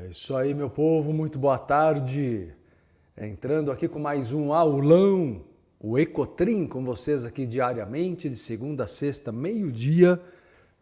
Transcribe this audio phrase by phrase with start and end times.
[0.00, 2.54] É isso aí, meu povo, muito boa tarde.
[3.20, 5.42] Entrando aqui com mais um aulão,
[5.80, 10.20] o Ecotrim com vocês aqui diariamente, de segunda a sexta, meio-dia.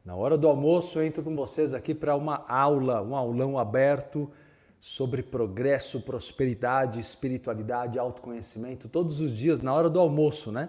[0.05, 4.31] Na hora do almoço, entro com vocês aqui para uma aula, um aulão aberto
[4.79, 10.69] sobre progresso, prosperidade, espiritualidade, autoconhecimento, todos os dias na hora do almoço, né?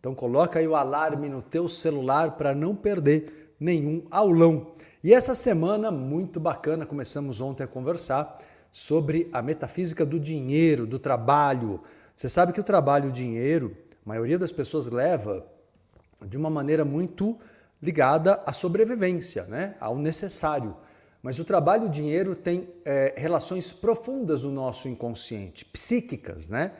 [0.00, 4.72] Então coloca aí o alarme no teu celular para não perder nenhum aulão.
[5.04, 8.38] E essa semana, muito bacana, começamos ontem a conversar
[8.70, 11.82] sobre a metafísica do dinheiro, do trabalho.
[12.16, 15.46] Você sabe que o trabalho e o dinheiro, a maioria das pessoas leva
[16.24, 17.38] de uma maneira muito
[17.82, 19.74] ligada à sobrevivência, né?
[19.78, 20.74] ao necessário.
[21.22, 26.72] Mas o trabalho e o dinheiro têm é, relações profundas no nosso inconsciente, psíquicas, né?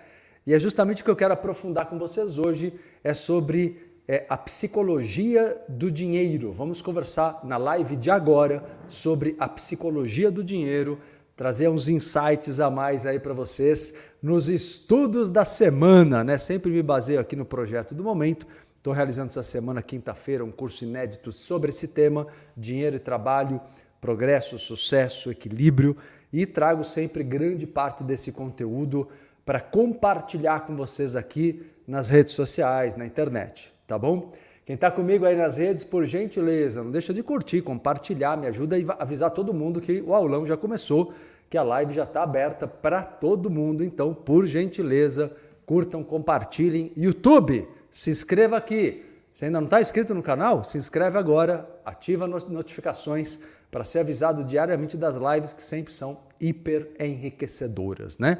[0.46, 2.72] E é justamente o que eu quero aprofundar com vocês hoje,
[3.02, 6.52] é sobre é a psicologia do dinheiro.
[6.52, 10.98] Vamos conversar na live de agora sobre a psicologia do dinheiro,
[11.34, 16.36] trazer uns insights a mais aí para vocês nos estudos da semana, né?
[16.36, 18.46] Sempre me baseio aqui no projeto do momento.
[18.76, 23.58] Estou realizando essa semana, quinta-feira, um curso inédito sobre esse tema: dinheiro e trabalho,
[24.02, 25.96] progresso, sucesso, equilíbrio,
[26.30, 29.08] e trago sempre grande parte desse conteúdo
[29.46, 34.32] para compartilhar com vocês aqui nas redes sociais, na internet tá bom?
[34.64, 38.76] Quem está comigo aí nas redes, por gentileza, não deixa de curtir, compartilhar, me ajuda
[38.76, 41.12] a avisar todo mundo que o aulão já começou,
[41.50, 43.84] que a live já está aberta para todo mundo.
[43.84, 45.30] Então, por gentileza,
[45.66, 46.92] curtam, compartilhem.
[46.96, 49.04] YouTube, se inscreva aqui.
[49.32, 53.98] Se ainda não está inscrito no canal, se inscreve agora, ativa as notificações para ser
[53.98, 58.38] avisado diariamente das lives que sempre são hiper enriquecedoras, né?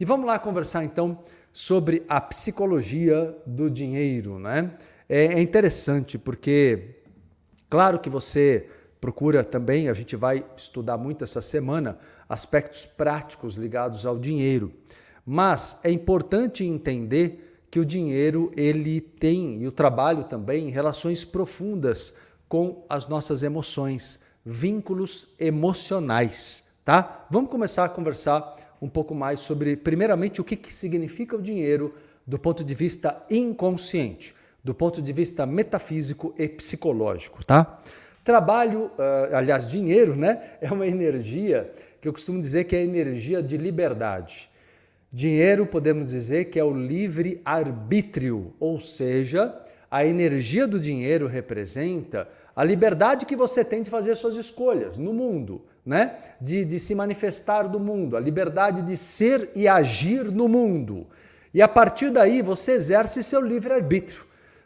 [0.00, 1.18] E vamos lá conversar então
[1.52, 4.72] sobre a psicologia do dinheiro, né?
[5.08, 7.02] É, é interessante porque,
[7.68, 8.66] claro que você
[9.00, 11.98] procura também, a gente vai estudar muito essa semana,
[12.28, 14.72] aspectos práticos ligados ao dinheiro.
[15.26, 22.14] Mas é importante entender que o dinheiro ele tem e o trabalho também relações profundas
[22.48, 27.26] com as nossas emoções, vínculos emocionais, tá?
[27.30, 31.94] Vamos começar a conversar um pouco mais sobre, primeiramente, o que, que significa o dinheiro
[32.26, 37.80] do ponto de vista inconsciente, do ponto de vista metafísico e psicológico, tá?
[38.24, 41.70] Trabalho, uh, aliás, dinheiro, né, é uma energia
[42.00, 44.50] que eu costumo dizer que é a energia de liberdade.
[45.12, 49.54] Dinheiro, podemos dizer que é o livre arbítrio, ou seja,
[49.88, 55.12] a energia do dinheiro representa a liberdade que você tem de fazer suas escolhas no
[55.12, 56.16] mundo, né?
[56.40, 61.06] de, de se manifestar do mundo, a liberdade de ser e agir no mundo.
[61.52, 64.24] E a partir daí você exerce seu livre-arbítrio.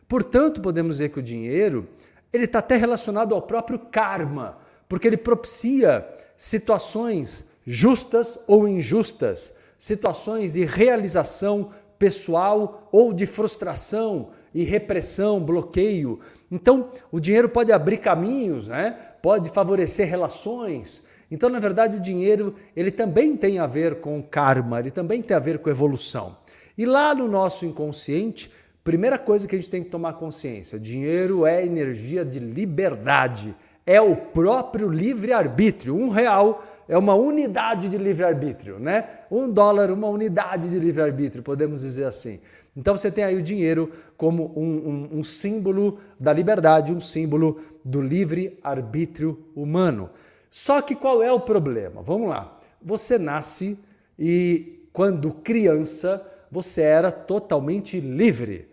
[0.09, 1.88] Portanto, podemos dizer que o dinheiro
[2.32, 6.06] ele está até relacionado ao próprio karma, porque ele propicia
[6.37, 16.21] situações justas ou injustas, situações de realização pessoal ou de frustração e repressão, bloqueio.
[16.50, 18.97] Então, o dinheiro pode abrir caminhos, né?
[19.26, 21.04] Pode favorecer relações.
[21.28, 25.37] Então, na verdade, o dinheiro ele também tem a ver com karma, ele também tem
[25.37, 26.37] a ver com evolução.
[26.78, 28.48] E lá no nosso inconsciente,
[28.84, 33.53] primeira coisa que a gente tem que tomar consciência: dinheiro é energia de liberdade,
[33.84, 35.97] é o próprio livre-arbítrio.
[35.97, 39.09] Um real é uma unidade de livre-arbítrio, né?
[39.28, 42.38] Um dólar, uma unidade de livre-arbítrio, podemos dizer assim.
[42.76, 47.60] Então você tem aí o dinheiro como um, um, um símbolo da liberdade, um símbolo
[47.84, 50.10] do livre arbítrio humano.
[50.50, 52.03] Só que qual é o problema?
[52.03, 52.60] Vamos lá.
[52.82, 53.78] Você nasce
[54.19, 58.69] e quando criança você era totalmente livre.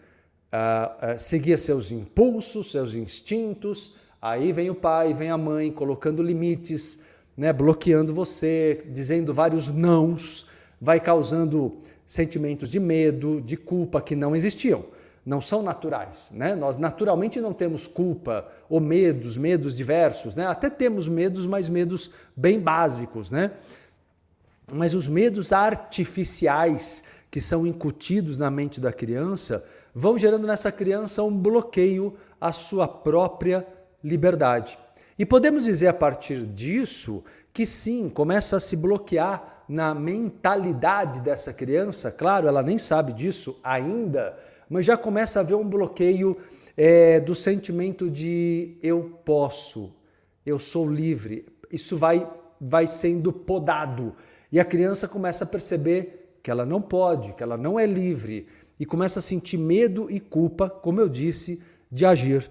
[0.51, 3.95] Uh, uh, seguia seus impulsos, seus instintos.
[4.21, 7.03] Aí vem o pai, vem a mãe colocando limites,
[7.35, 10.45] né, bloqueando você, dizendo vários nãos,
[10.79, 14.85] vai causando sentimentos de medo, de culpa que não existiam,
[15.25, 16.31] não são naturais.
[16.33, 16.55] Né?
[16.55, 20.35] Nós naturalmente não temos culpa ou medos, medos diversos.
[20.35, 20.45] Né?
[20.45, 23.31] Até temos medos, mas medos bem básicos.
[23.31, 23.51] Né?
[24.71, 31.23] Mas os medos artificiais que são incutidos na mente da criança vão gerando nessa criança
[31.23, 33.65] um bloqueio à sua própria
[34.03, 34.77] liberdade.
[35.17, 37.23] E podemos dizer a partir disso
[37.53, 43.59] que sim, começa a se bloquear na mentalidade dessa criança, claro, ela nem sabe disso
[43.63, 44.37] ainda,
[44.69, 46.37] mas já começa a haver um bloqueio
[46.77, 49.91] é, do sentimento de eu posso,
[50.45, 51.47] eu sou livre.
[51.71, 52.29] Isso vai,
[52.61, 54.15] vai sendo podado
[54.51, 58.47] e a criança começa a perceber que ela não pode, que ela não é livre
[58.79, 62.47] e começa a sentir medo e culpa, como eu disse, de agir.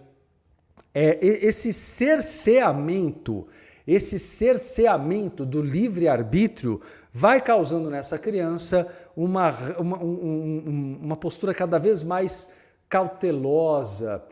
[0.93, 3.47] É, esse cerceamento
[3.87, 6.81] esse cerceamento do livre-arbítrio
[7.13, 12.55] vai causando nessa criança uma, uma, um, uma postura cada vez mais
[12.89, 14.23] cautelosa,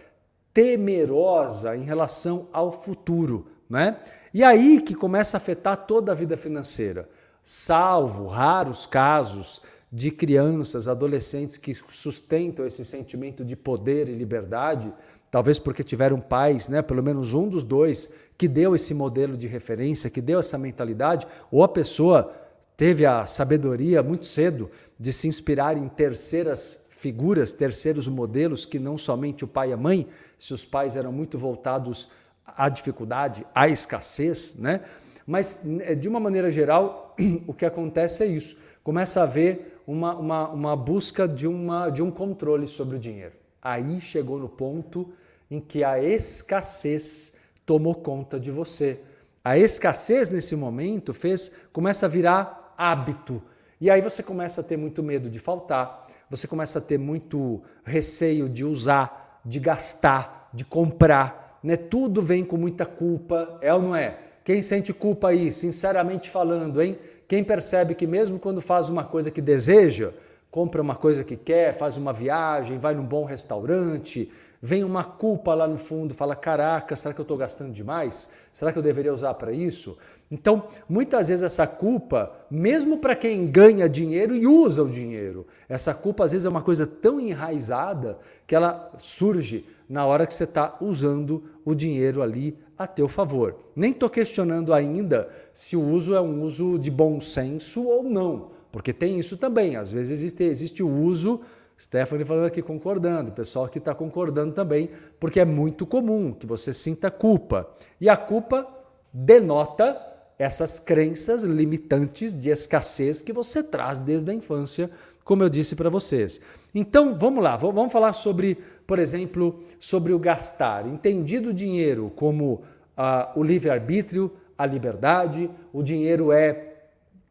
[0.52, 3.98] temerosa em relação ao futuro, né?
[4.32, 7.08] E aí que começa a afetar toda a vida financeira,
[7.42, 9.60] salvo raros casos
[9.92, 14.92] de crianças, adolescentes que sustentam esse sentimento de poder e liberdade,
[15.30, 19.48] talvez porque tiveram pais, né, pelo menos um dos dois, que deu esse modelo de
[19.48, 22.32] referência, que deu essa mentalidade, ou a pessoa
[22.80, 28.96] teve a sabedoria muito cedo de se inspirar em terceiras figuras, terceiros modelos, que não
[28.96, 32.08] somente o pai e a mãe, se os pais eram muito voltados
[32.46, 34.80] à dificuldade, à escassez, né?
[35.26, 35.60] Mas,
[36.00, 37.14] de uma maneira geral,
[37.46, 38.56] o que acontece é isso.
[38.82, 43.34] Começa a haver uma, uma, uma busca de, uma, de um controle sobre o dinheiro.
[43.60, 45.12] Aí chegou no ponto
[45.50, 47.36] em que a escassez
[47.66, 49.02] tomou conta de você.
[49.44, 53.42] A escassez nesse momento fez começa a virar hábito.
[53.78, 57.62] E aí você começa a ter muito medo de faltar, você começa a ter muito
[57.84, 61.58] receio de usar, de gastar, de comprar.
[61.62, 61.76] Né?
[61.76, 64.18] Tudo vem com muita culpa, é ou não é?
[64.44, 66.98] Quem sente culpa aí, sinceramente falando, hein?
[67.28, 70.12] Quem percebe que mesmo quando faz uma coisa que deseja,
[70.50, 75.54] compra uma coisa que quer, faz uma viagem, vai num bom restaurante, vem uma culpa
[75.54, 78.32] lá no fundo, fala: caraca, será que eu estou gastando demais?
[78.52, 79.96] Será que eu deveria usar para isso?
[80.30, 85.92] Então, muitas vezes essa culpa, mesmo para quem ganha dinheiro e usa o dinheiro, essa
[85.92, 88.16] culpa às vezes é uma coisa tão enraizada
[88.46, 93.56] que ela surge na hora que você está usando o dinheiro ali a teu favor.
[93.74, 98.52] Nem estou questionando ainda se o uso é um uso de bom senso ou não,
[98.70, 99.74] porque tem isso também.
[99.74, 101.40] Às vezes existe, existe o uso
[101.78, 106.46] Stephanie falando aqui concordando, o pessoal aqui está concordando também, porque é muito comum que
[106.46, 107.68] você sinta culpa.
[108.00, 108.66] E a culpa
[109.12, 110.09] denota
[110.42, 114.90] essas crenças limitantes de escassez que você traz desde a infância,
[115.22, 116.40] como eu disse para vocês.
[116.74, 118.56] Então, vamos lá, vamos falar sobre,
[118.86, 120.86] por exemplo, sobre o gastar.
[120.86, 122.54] Entendido o dinheiro como
[122.96, 126.74] uh, o livre-arbítrio, a liberdade, o dinheiro é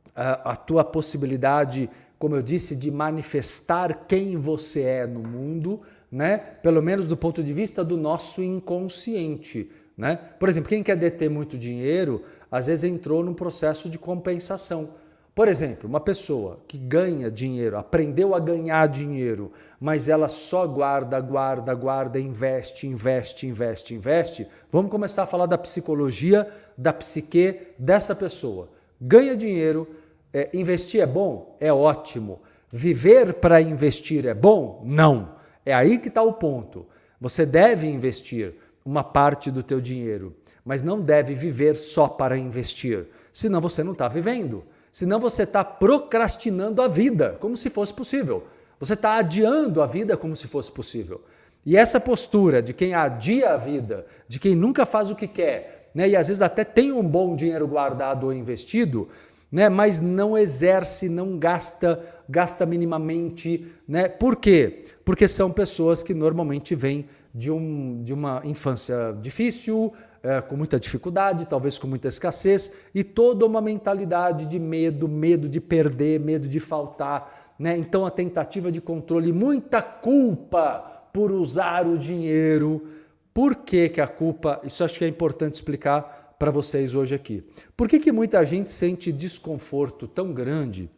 [0.09, 1.89] uh, a tua possibilidade
[2.19, 5.79] como eu disse, de manifestar quem você é no mundo,
[6.11, 6.37] né?
[6.37, 10.19] Pelo menos do ponto de vista do nosso inconsciente, né?
[10.37, 14.89] Por exemplo, quem quer deter muito dinheiro, às vezes entrou num processo de compensação.
[15.33, 21.19] Por exemplo, uma pessoa que ganha dinheiro, aprendeu a ganhar dinheiro, mas ela só guarda,
[21.21, 24.47] guarda, guarda, investe, investe, investe, investe.
[24.71, 28.69] Vamos começar a falar da psicologia, da psique dessa pessoa.
[28.99, 29.87] Ganha dinheiro,
[30.33, 31.55] é, investir é bom?
[31.59, 32.41] É ótimo.
[32.71, 34.81] Viver para investir é bom?
[34.85, 35.35] Não.
[35.65, 36.85] É aí que está o ponto.
[37.21, 40.35] Você deve investir uma parte do teu dinheiro,
[40.65, 43.07] mas não deve viver só para investir.
[43.31, 44.63] Senão você não está vivendo.
[44.91, 48.47] Senão você está procrastinando a vida, como se fosse possível.
[48.79, 51.21] Você está adiando a vida como se fosse possível.
[51.65, 55.89] E essa postura de quem adia a vida, de quem nunca faz o que quer,
[55.93, 59.09] né, e às vezes até tem um bom dinheiro guardado ou investido,
[59.51, 59.67] né?
[59.69, 63.67] mas não exerce, não gasta, gasta minimamente.
[63.87, 64.07] Né?
[64.07, 64.83] Por quê?
[65.03, 70.79] Porque são pessoas que normalmente vêm de, um, de uma infância difícil, é, com muita
[70.79, 76.47] dificuldade, talvez com muita escassez, e toda uma mentalidade de medo, medo de perder, medo
[76.47, 77.55] de faltar.
[77.57, 77.77] Né?
[77.77, 82.87] Então a tentativa de controle, muita culpa por usar o dinheiro.
[83.33, 84.59] Por que, que a culpa?
[84.63, 87.43] Isso acho que é importante explicar para vocês hoje aqui.
[87.75, 90.89] Por que, que muita gente sente desconforto tão grande?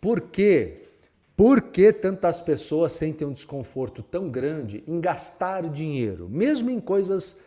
[0.00, 0.82] Por quê?
[1.34, 7.40] Por que tantas pessoas sentem um desconforto tão grande em gastar dinheiro, mesmo em coisas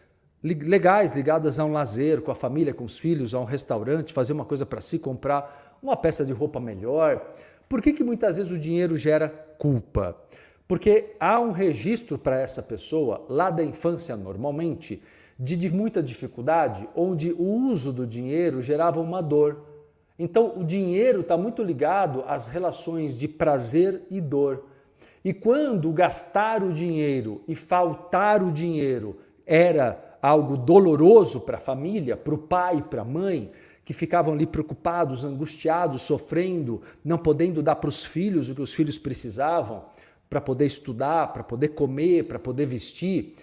[0.53, 4.33] legais ligadas a um lazer, com a família, com os filhos, a um restaurante, fazer
[4.33, 7.33] uma coisa para si, comprar uma peça de roupa melhor?
[7.67, 10.15] Por que, que muitas vezes o dinheiro gera culpa?
[10.67, 15.01] Porque há um registro para essa pessoa lá da infância normalmente
[15.37, 19.63] de, de muita dificuldade, onde o uso do dinheiro gerava uma dor.
[20.17, 24.65] Então, o dinheiro está muito ligado às relações de prazer e dor.
[25.23, 32.17] E quando gastar o dinheiro e faltar o dinheiro era algo doloroso para a família,
[32.17, 33.51] para o pai, para a mãe,
[33.83, 38.73] que ficavam ali preocupados, angustiados, sofrendo, não podendo dar para os filhos o que os
[38.73, 39.83] filhos precisavam,
[40.29, 43.35] para poder estudar, para poder comer, para poder vestir,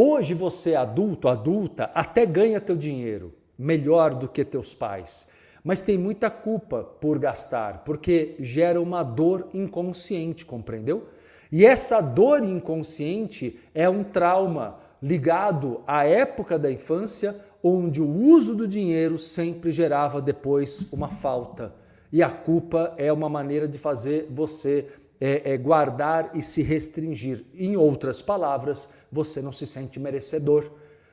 [0.00, 5.28] Hoje você adulto, adulta, até ganha teu dinheiro melhor do que teus pais,
[5.64, 11.08] mas tem muita culpa por gastar, porque gera uma dor inconsciente, compreendeu?
[11.50, 18.54] E essa dor inconsciente é um trauma ligado à época da infância, onde o uso
[18.54, 21.74] do dinheiro sempre gerava depois uma falta.
[22.12, 24.86] E a culpa é uma maneira de fazer você
[25.20, 27.44] é, é, guardar e se restringir.
[27.54, 30.70] Em outras palavras, você não se sente merecedor.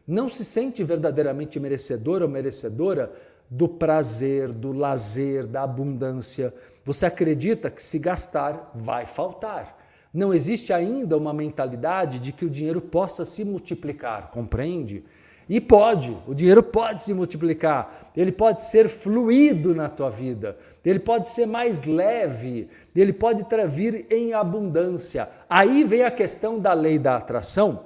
[0.07, 3.11] Não se sente verdadeiramente merecedor ou merecedora
[3.49, 6.53] do prazer, do lazer, da abundância.
[6.83, 9.84] Você acredita que se gastar, vai faltar.
[10.15, 15.03] Não existe ainda uma mentalidade de que o dinheiro possa se multiplicar, compreende?
[15.49, 20.99] E pode, o dinheiro pode se multiplicar, ele pode ser fluido na tua vida, ele
[20.99, 25.27] pode ser mais leve, ele pode vir em abundância.
[25.49, 27.83] Aí vem a questão da lei da atração,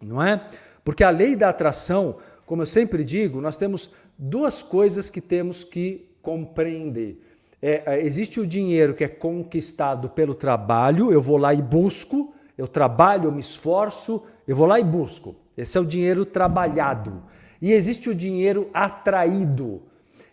[0.00, 0.40] não é?
[0.84, 5.64] Porque a lei da atração, como eu sempre digo, nós temos duas coisas que temos
[5.64, 7.20] que compreender.
[7.60, 12.32] É, é existe o dinheiro que é conquistado pelo trabalho, eu vou lá e busco,
[12.56, 15.36] eu trabalho, eu me esforço, eu vou lá e busco.
[15.56, 17.22] Esse é o dinheiro trabalhado.
[17.60, 19.82] E existe o dinheiro atraído.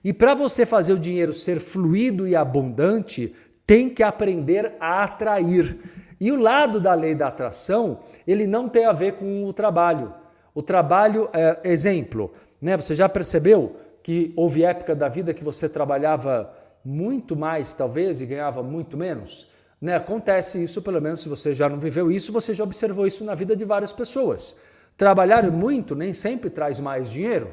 [0.04, 3.34] E para você fazer o dinheiro ser fluido e abundante,
[3.66, 5.78] tem que aprender a atrair.
[6.20, 10.14] E o lado da lei da atração, ele não tem a ver com o trabalho.
[10.54, 12.78] O trabalho, é, exemplo, né?
[12.78, 16.54] Você já percebeu que houve época da vida que você trabalhava
[16.86, 19.48] muito mais, talvez, e ganhava muito menos?
[19.82, 19.96] Né?
[19.96, 23.34] Acontece isso, pelo menos se você já não viveu isso, você já observou isso na
[23.34, 24.58] vida de várias pessoas.
[24.96, 27.52] Trabalhar muito nem sempre traz mais dinheiro.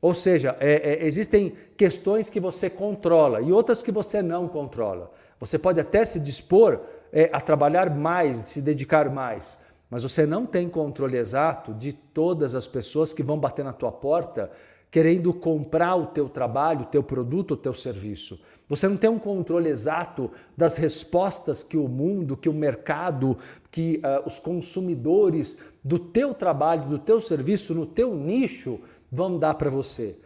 [0.00, 5.12] Ou seja, é, é, existem questões que você controla e outras que você não controla.
[5.38, 6.80] Você pode até se dispor
[7.12, 9.60] é, a trabalhar mais, se dedicar mais,
[9.90, 13.92] mas você não tem controle exato de todas as pessoas que vão bater na tua
[13.92, 14.50] porta
[14.90, 18.40] querendo comprar o teu trabalho, o teu produto, o teu serviço.
[18.70, 23.36] Você não tem um controle exato das respostas que o mundo, que o mercado,
[23.68, 28.78] que uh, os consumidores do teu trabalho, do teu serviço, no teu nicho
[29.10, 30.16] vão dar para você.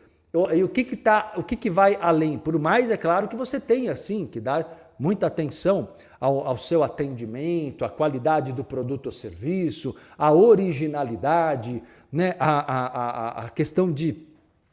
[0.53, 2.37] E o que que tá, o que que vai além?
[2.37, 5.89] Por mais é claro que você tem assim que dar muita atenção
[6.21, 11.83] ao, ao seu atendimento, à qualidade do produto ou serviço, à originalidade,
[12.13, 12.37] né?
[12.39, 14.27] a, a, a, a questão de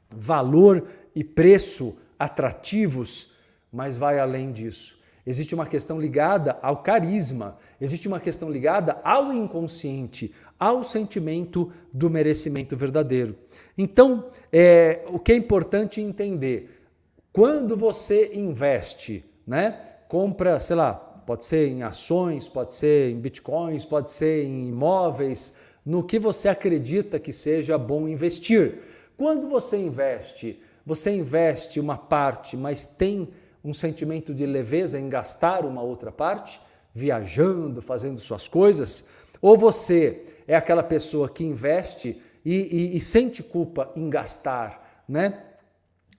[0.10, 0.86] valor
[1.16, 3.32] e preço atrativos
[3.72, 5.00] mas vai além disso.
[5.26, 12.10] Existe uma questão ligada ao carisma, existe uma questão ligada ao inconsciente, ao sentimento do
[12.10, 13.36] merecimento verdadeiro.
[13.78, 16.82] Então, é, o que é importante entender,
[17.32, 23.86] quando você investe, né, compra, sei lá, pode ser em ações, pode ser em bitcoins,
[23.86, 28.80] pode ser em imóveis, no que você acredita que seja bom investir.
[29.18, 33.30] Quando você investe, você investe uma parte, mas tem
[33.64, 36.60] um sentimento de leveza em gastar uma outra parte,
[36.94, 39.08] viajando, fazendo suas coisas?
[39.42, 45.44] Ou você é aquela pessoa que investe e, e, e sente culpa em gastar, né?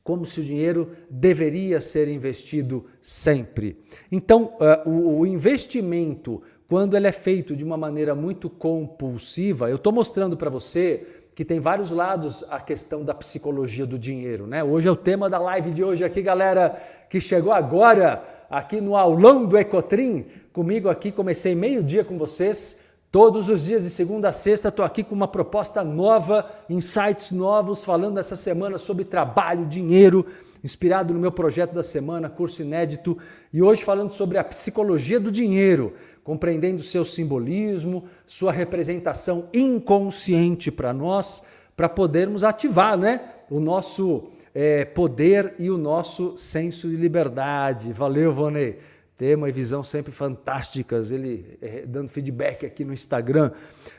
[0.02, 3.78] Como se o dinheiro deveria ser investido sempre.
[4.11, 9.76] Então, uh, o, o investimento, quando ele é feito de uma maneira muito compulsiva, eu
[9.76, 14.62] estou mostrando para você que tem vários lados a questão da psicologia do dinheiro, né?
[14.62, 18.96] Hoje é o tema da live de hoje aqui, galera, que chegou agora aqui no
[18.96, 24.32] aulão do Ecotrim, comigo aqui, comecei meio-dia com vocês, todos os dias de segunda a
[24.32, 30.26] sexta, estou aqui com uma proposta nova, insights novos, falando essa semana sobre trabalho, dinheiro,
[30.62, 33.16] inspirado no meu projeto da semana, curso inédito,
[33.52, 35.94] e hoje falando sobre a psicologia do dinheiro
[36.25, 41.45] compreendendo seu simbolismo, sua representação inconsciente para nós,
[41.76, 47.93] para podermos ativar né, o nosso é, poder e o nosso senso de liberdade.
[47.93, 48.79] Valeu, Vonei.
[49.17, 53.52] Tema e visão sempre fantásticas, ele é, dando feedback aqui no Instagram.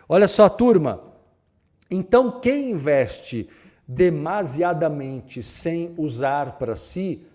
[0.10, 1.01] Olha só, turma.
[1.89, 3.48] Então, quem investe
[3.88, 7.25] demasiadamente sem usar para si,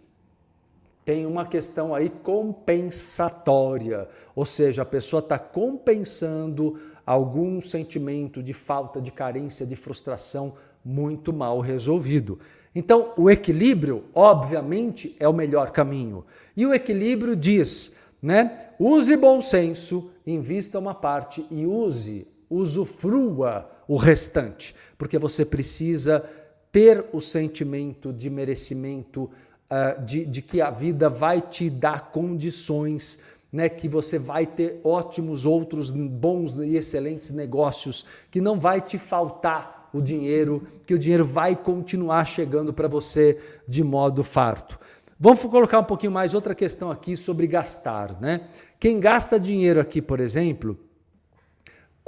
[1.09, 9.01] tem uma questão aí compensatória, ou seja, a pessoa está compensando algum sentimento de falta,
[9.01, 12.39] de carência, de frustração muito mal resolvido.
[12.75, 16.27] Então, o equilíbrio, obviamente, é o melhor caminho.
[16.55, 18.69] E o equilíbrio diz, né?
[18.79, 26.23] Use bom senso, invista uma parte e use, usufrua o restante, porque você precisa
[26.71, 29.31] ter o sentimento de merecimento
[29.71, 33.23] uh, de, de que a vida vai te dar condições,
[33.53, 38.99] né, que você vai ter ótimos outros bons e excelentes negócios, que não vai te
[38.99, 44.79] faltar o dinheiro, que o dinheiro vai continuar chegando para você de modo farto.
[45.19, 48.49] Vamos colocar um pouquinho mais outra questão aqui sobre gastar, né?
[48.79, 50.79] Quem gasta dinheiro aqui, por exemplo,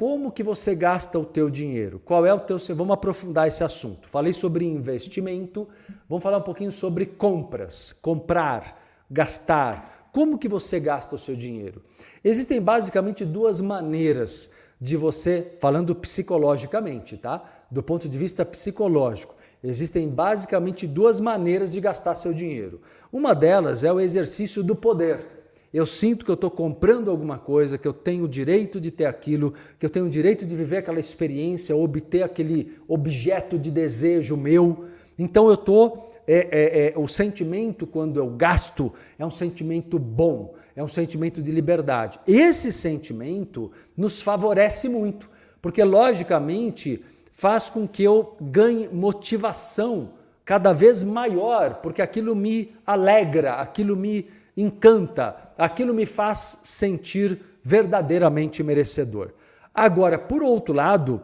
[0.01, 2.01] como que você gasta o teu dinheiro?
[2.03, 4.09] Qual é o teu, vamos aprofundar esse assunto.
[4.09, 5.69] Falei sobre investimento,
[6.09, 10.09] vamos falar um pouquinho sobre compras, comprar, gastar.
[10.11, 11.83] Como que você gasta o seu dinheiro?
[12.25, 17.45] Existem basicamente duas maneiras de você, falando psicologicamente, tá?
[17.71, 22.81] Do ponto de vista psicológico, existem basicamente duas maneiras de gastar seu dinheiro.
[23.13, 25.40] Uma delas é o exercício do poder
[25.73, 29.05] eu sinto que eu estou comprando alguma coisa, que eu tenho o direito de ter
[29.05, 34.37] aquilo, que eu tenho o direito de viver aquela experiência, obter aquele objeto de desejo
[34.37, 34.87] meu.
[35.19, 36.09] Então eu estou.
[36.27, 41.43] É, é, é, o sentimento, quando eu gasto, é um sentimento bom, é um sentimento
[41.43, 42.21] de liberdade.
[42.27, 45.29] Esse sentimento nos favorece muito,
[45.61, 50.13] porque logicamente faz com que eu ganhe motivação
[50.45, 58.63] cada vez maior, porque aquilo me alegra, aquilo me encanta, aquilo me faz sentir verdadeiramente
[58.63, 59.31] merecedor.
[59.75, 61.23] Agora, por outro lado,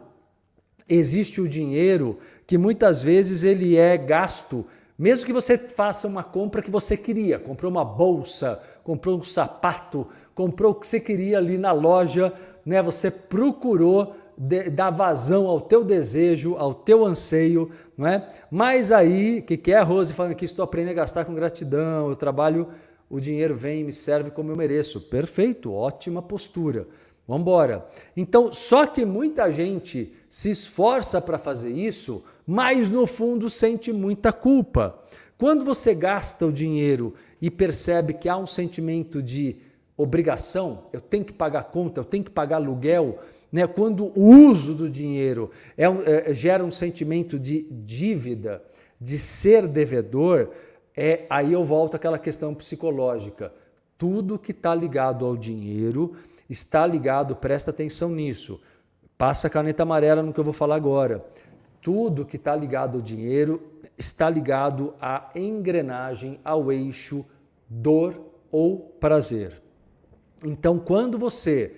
[0.87, 4.65] existe o dinheiro que muitas vezes ele é gasto,
[4.97, 10.07] mesmo que você faça uma compra que você queria, comprou uma bolsa, comprou um sapato,
[10.33, 12.33] comprou o que você queria ali na loja,
[12.65, 12.81] né?
[12.81, 14.15] Você procurou
[14.71, 18.29] dar vazão ao teu desejo, ao teu anseio, não é?
[18.51, 22.09] Mas aí, que que é a Rose falando que estou aprendendo a gastar com gratidão,
[22.09, 22.67] eu trabalho
[23.09, 25.01] o dinheiro vem e me serve como eu mereço.
[25.01, 26.87] Perfeito, ótima postura.
[27.27, 27.87] Vamos embora.
[28.15, 34.31] Então, só que muita gente se esforça para fazer isso, mas no fundo sente muita
[34.31, 34.97] culpa.
[35.37, 39.57] Quando você gasta o dinheiro e percebe que há um sentimento de
[39.95, 43.19] obrigação, eu tenho que pagar conta, eu tenho que pagar aluguel,
[43.51, 43.67] né?
[43.67, 48.63] quando o uso do dinheiro é, é, gera um sentimento de dívida,
[48.99, 50.49] de ser devedor,
[50.97, 53.53] é aí eu volto àquela questão psicológica.
[53.99, 56.15] Tudo que está ligado ao dinheiro
[56.49, 58.59] está ligado, presta atenção nisso.
[59.15, 61.23] Passa a caneta amarela no que eu vou falar agora.
[61.83, 63.61] Tudo que está ligado ao dinheiro
[63.95, 67.23] está ligado à engrenagem, ao eixo
[67.69, 68.19] dor
[68.51, 69.61] ou prazer.
[70.43, 71.75] Então, quando você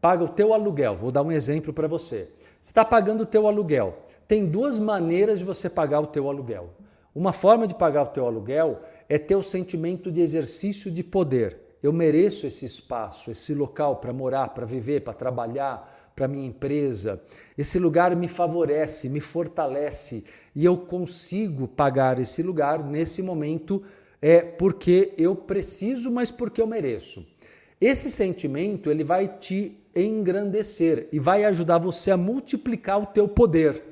[0.00, 2.28] paga o teu aluguel, vou dar um exemplo para você.
[2.60, 3.98] Você está pagando o teu aluguel.
[4.26, 6.70] Tem duas maneiras de você pagar o teu aluguel.
[7.14, 11.58] Uma forma de pagar o teu aluguel é ter o sentimento de exercício de poder.
[11.82, 17.22] Eu mereço esse espaço, esse local para morar, para viver, para trabalhar, para minha empresa.
[17.56, 23.82] Esse lugar me favorece, me fortalece e eu consigo pagar esse lugar nesse momento
[24.20, 27.26] é porque eu preciso, mas porque eu mereço.
[27.80, 33.91] Esse sentimento ele vai te engrandecer e vai ajudar você a multiplicar o teu poder.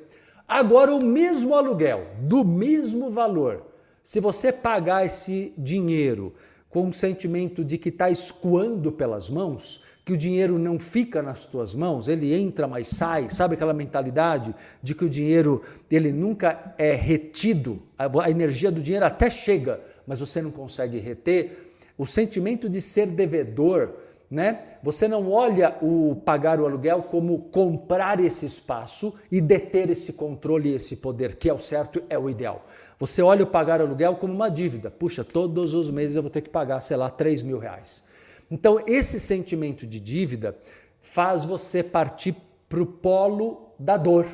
[0.51, 3.67] Agora, o mesmo aluguel, do mesmo valor,
[4.03, 6.33] se você pagar esse dinheiro
[6.69, 11.45] com o sentimento de que está escoando pelas mãos, que o dinheiro não fica nas
[11.45, 16.75] tuas mãos, ele entra, mas sai, sabe aquela mentalidade de que o dinheiro ele nunca
[16.77, 22.67] é retido, a energia do dinheiro até chega, mas você não consegue reter, o sentimento
[22.67, 23.93] de ser devedor
[24.31, 24.77] né?
[24.81, 30.69] Você não olha o pagar o aluguel como comprar esse espaço e deter esse controle
[30.69, 32.65] e esse poder, que é o certo, é o ideal.
[32.97, 34.89] Você olha o pagar o aluguel como uma dívida.
[34.89, 38.05] Puxa, todos os meses eu vou ter que pagar, sei lá, 3 mil reais.
[38.49, 40.57] Então, esse sentimento de dívida
[41.01, 42.35] faz você partir
[42.69, 44.25] para o polo da dor,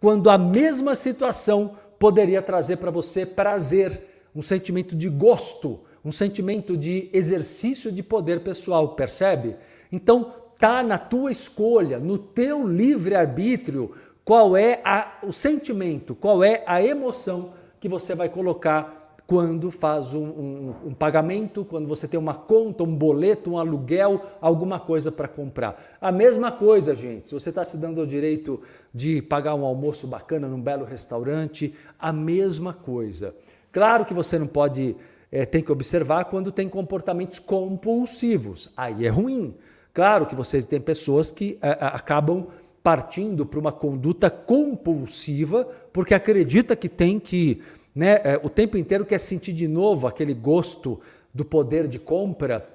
[0.00, 4.00] quando a mesma situação poderia trazer para você prazer,
[4.34, 9.56] um sentimento de gosto, um sentimento de exercício de poder pessoal, percebe?
[9.92, 13.92] Então, tá na tua escolha, no teu livre arbítrio,
[14.24, 20.12] qual é a, o sentimento, qual é a emoção que você vai colocar quando faz
[20.12, 25.12] um, um, um, pagamento, quando você tem uma conta, um boleto, um aluguel, alguma coisa
[25.12, 25.96] para comprar.
[26.00, 28.60] A mesma coisa, gente, se você está se dando o direito
[28.92, 33.32] de pagar um almoço bacana num belo restaurante, a mesma coisa.
[33.70, 34.96] Claro que você não pode
[35.32, 38.70] é, tem que observar quando tem comportamentos compulsivos.
[38.76, 39.54] Aí é ruim.
[39.92, 42.46] Claro que vocês têm pessoas que é, é acabam
[42.82, 47.62] partindo para uma conduta compulsiva porque acredita que tem que,
[47.94, 51.00] né, é, o tempo inteiro quer sentir de novo aquele gosto
[51.32, 52.66] do poder de compra,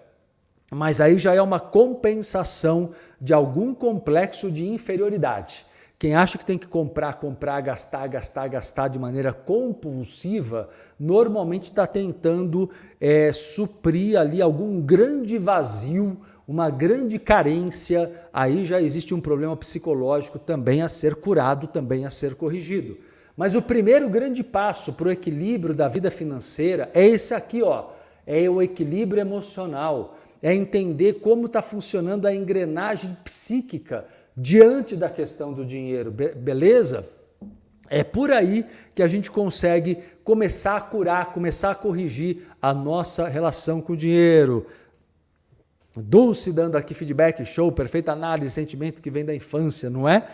[0.71, 5.65] mas aí já é uma compensação de algum complexo de inferioridade.
[5.97, 11.87] Quem acha que tem que comprar, comprar, gastar, gastar, gastar de maneira compulsiva, normalmente está
[11.87, 18.11] tentando é, suprir ali algum grande vazio, uma grande carência.
[18.33, 22.97] Aí já existe um problema psicológico também a ser curado, também a ser corrigido.
[23.37, 27.91] Mas o primeiro grande passo para o equilíbrio da vida financeira é esse aqui, ó.
[28.27, 30.17] É o equilíbrio emocional.
[30.41, 34.05] É entender como está funcionando a engrenagem psíquica
[34.35, 37.07] diante da questão do dinheiro, beleza?
[37.89, 43.27] É por aí que a gente consegue começar a curar, começar a corrigir a nossa
[43.27, 44.65] relação com o dinheiro.
[45.95, 50.27] Dulce dando aqui feedback, show, perfeita análise, sentimento que vem da infância, não é?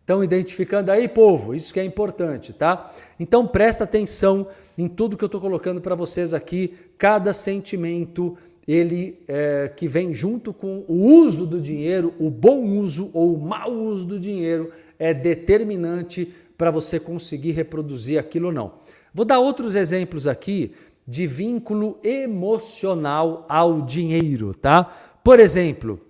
[0.00, 1.54] Estão identificando aí, povo?
[1.54, 2.92] Isso que é importante, tá?
[3.18, 6.74] Então presta atenção em tudo que eu estou colocando para vocês aqui.
[6.96, 13.10] Cada sentimento, ele é, que vem junto com o uso do dinheiro, o bom uso
[13.12, 18.74] ou o mau uso do dinheiro, é determinante para você conseguir reproduzir aquilo ou não.
[19.12, 20.74] Vou dar outros exemplos aqui
[21.06, 24.84] de vínculo emocional ao dinheiro, tá?
[25.22, 26.00] Por exemplo,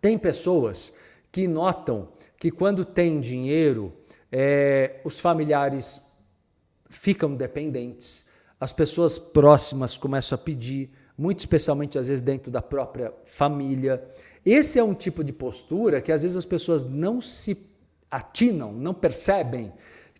[0.00, 0.94] tem pessoas
[1.30, 3.92] que notam que quando tem dinheiro,
[4.32, 6.10] é, os familiares
[6.88, 8.28] ficam dependentes,
[8.58, 14.02] as pessoas próximas começam a pedir, muito especialmente às vezes dentro da própria família.
[14.42, 17.68] Esse é um tipo de postura que às vezes as pessoas não se
[18.10, 19.70] atinam, não percebem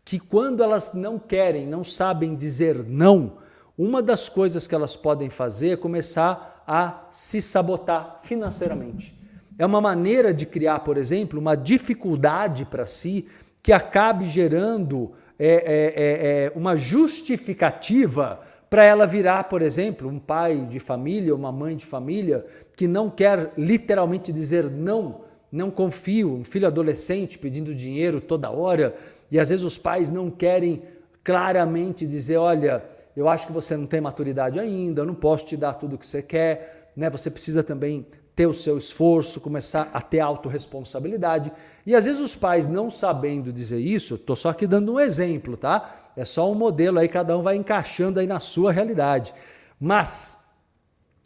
[0.05, 3.39] que quando elas não querem, não sabem dizer não,
[3.79, 9.19] uma das coisas que elas podem fazer é começar a se sabotar financeiramente.
[9.59, 13.27] É uma maneira de criar, por exemplo, uma dificuldade para si
[13.63, 20.21] que acabe gerando é, é, é, é uma justificativa para ela virar, por exemplo, um
[20.21, 26.33] pai de família, uma mãe de família que não quer literalmente dizer não não confio,
[26.33, 28.95] um filho adolescente pedindo dinheiro toda hora,
[29.31, 30.83] e às vezes os pais não querem
[31.25, 32.85] claramente dizer, olha,
[33.17, 35.99] eu acho que você não tem maturidade ainda, eu não posso te dar tudo o
[35.99, 37.11] que você quer, né?
[37.11, 41.53] Você precisa também ter o seu esforço, começar a ter autorresponsabilidade.
[41.85, 45.57] E às vezes os pais não sabendo dizer isso, estou só aqui dando um exemplo,
[45.57, 46.00] tá?
[46.17, 49.35] É só um modelo aí, cada um vai encaixando aí na sua realidade.
[49.79, 50.51] Mas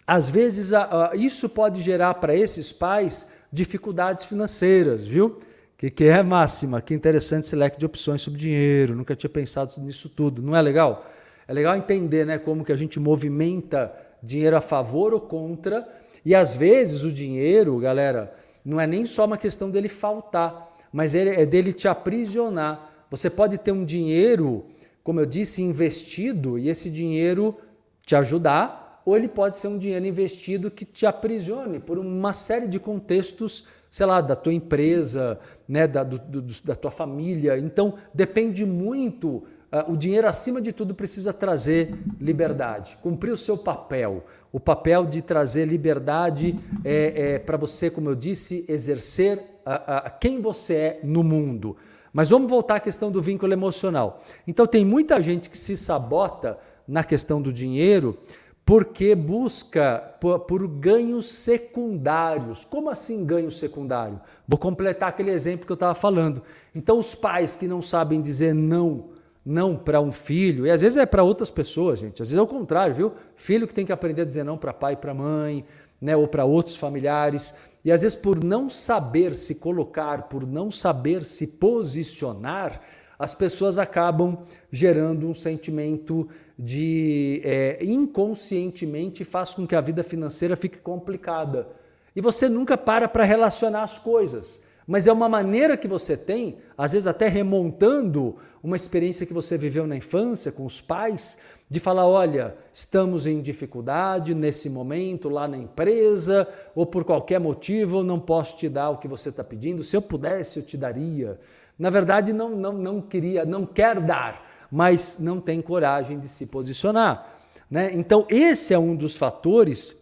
[0.07, 0.73] às vezes
[1.15, 5.41] isso pode gerar para esses pais dificuldades financeiras, viu?
[5.77, 9.73] Que, que é máxima, que interessante esse leque de opções sobre dinheiro, nunca tinha pensado
[9.81, 11.11] nisso tudo, não é legal?
[11.47, 13.93] É legal entender né, como que a gente movimenta
[14.23, 15.87] dinheiro a favor ou contra,
[16.25, 21.15] e às vezes o dinheiro, galera, não é nem só uma questão dele faltar, mas
[21.15, 22.91] é dele te aprisionar.
[23.11, 24.65] Você pode ter um dinheiro,
[25.05, 27.57] como eu disse, investido, e esse dinheiro
[28.05, 32.67] te ajudar ou ele pode ser um dinheiro investido que te aprisione por uma série
[32.67, 35.39] de contextos, sei lá, da tua empresa,
[35.69, 37.59] né, da, do, do, da tua família.
[37.59, 39.29] Então, depende muito.
[39.71, 44.25] Uh, o dinheiro, acima de tudo, precisa trazer liberdade, cumprir o seu papel.
[44.51, 50.11] O papel de trazer liberdade é, é para você, como eu disse, exercer a, a,
[50.11, 51.77] quem você é no mundo.
[52.15, 54.23] Mas vamos voltar à questão do vínculo emocional.
[54.47, 58.17] Então, tem muita gente que se sabota na questão do dinheiro
[58.65, 62.65] porque busca por, por, ganhos secundários.
[62.65, 64.21] Como assim ganho secundário?
[64.47, 66.41] Vou completar aquele exemplo que eu estava falando.
[66.73, 69.11] Então, os pais que não sabem dizer não,
[69.45, 72.43] não para um filho, e às vezes é para outras pessoas, gente, às vezes é
[72.43, 73.13] o contrário, viu?
[73.35, 75.65] Filho que tem que aprender a dizer não para pai e para mãe,
[76.01, 80.71] né, ou para outros familiares, e às vezes por não saber se colocar, por não
[80.71, 82.81] saber se posicionar,
[83.19, 84.39] as pessoas acabam
[84.71, 91.69] gerando um sentimento de é, inconscientemente faz com que a vida financeira fique complicada.
[92.17, 94.63] E você nunca para para relacionar as coisas.
[94.87, 99.57] Mas é uma maneira que você tem, às vezes até remontando uma experiência que você
[99.57, 101.39] viveu na infância com os pais,
[101.75, 108.05] de falar: olha, estamos em dificuldade nesse momento lá na empresa, ou por qualquer motivo
[108.05, 109.83] não posso te dar o que você está pedindo.
[109.83, 111.39] Se eu pudesse, eu te daria.
[111.77, 116.47] Na verdade, não, não, não queria, não quer dar, mas não tem coragem de se
[116.47, 117.35] posicionar.
[117.69, 117.91] Né?
[117.93, 119.97] Então, esse é um dos fatores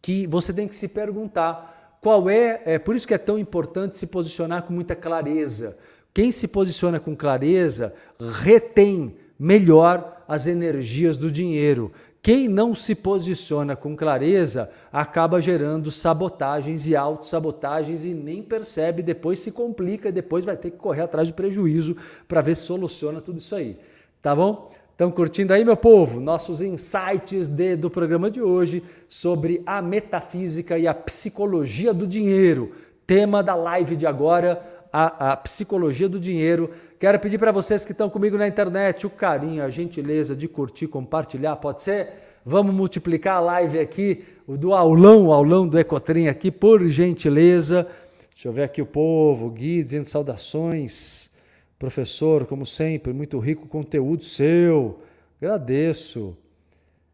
[0.00, 3.98] que você tem que se perguntar qual é, é por isso que é tão importante
[3.98, 5.76] se posicionar com muita clareza.
[6.14, 11.90] Quem se posiciona com clareza retém melhor as energias do dinheiro.
[12.20, 19.38] Quem não se posiciona com clareza acaba gerando sabotagens e autossabotagens e nem percebe, depois
[19.38, 23.38] se complica depois vai ter que correr atrás de prejuízo para ver se soluciona tudo
[23.38, 23.78] isso aí.
[24.20, 24.70] Tá bom?
[24.90, 26.18] Estão curtindo aí, meu povo?
[26.18, 32.72] Nossos insights de, do programa de hoje sobre a metafísica e a psicologia do dinheiro.
[33.06, 34.60] Tema da live de agora,
[34.92, 36.70] a, a psicologia do dinheiro.
[36.98, 40.88] Quero pedir para vocês que estão comigo na internet o carinho, a gentileza de curtir,
[40.88, 42.40] compartilhar, pode ser?
[42.44, 47.86] Vamos multiplicar a live aqui, o do aulão, o aulão do Ecotrim aqui, por gentileza.
[48.34, 51.30] Deixa eu ver aqui o povo, Gui dizendo saudações.
[51.78, 54.98] Professor, como sempre, muito rico conteúdo seu.
[55.40, 56.36] Agradeço.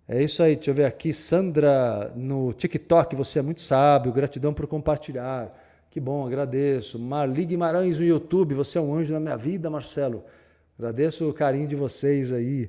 [0.08, 1.12] É isso aí, deixa eu ver aqui.
[1.12, 5.52] Sandra, no TikTok, você é muito sábio, gratidão por compartilhar.
[5.94, 6.98] Que bom, agradeço.
[6.98, 10.24] Marli Guimarães no YouTube, você é um anjo na minha vida, Marcelo.
[10.76, 12.68] Agradeço o carinho de vocês aí.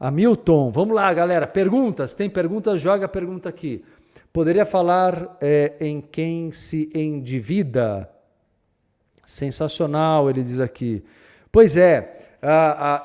[0.00, 1.46] Hamilton, vamos lá, galera.
[1.46, 2.14] Perguntas?
[2.14, 2.80] Tem perguntas?
[2.80, 3.84] Joga a pergunta aqui.
[4.32, 8.10] Poderia falar é, em quem se endivida?
[9.26, 11.04] Sensacional, ele diz aqui.
[11.52, 12.16] Pois é,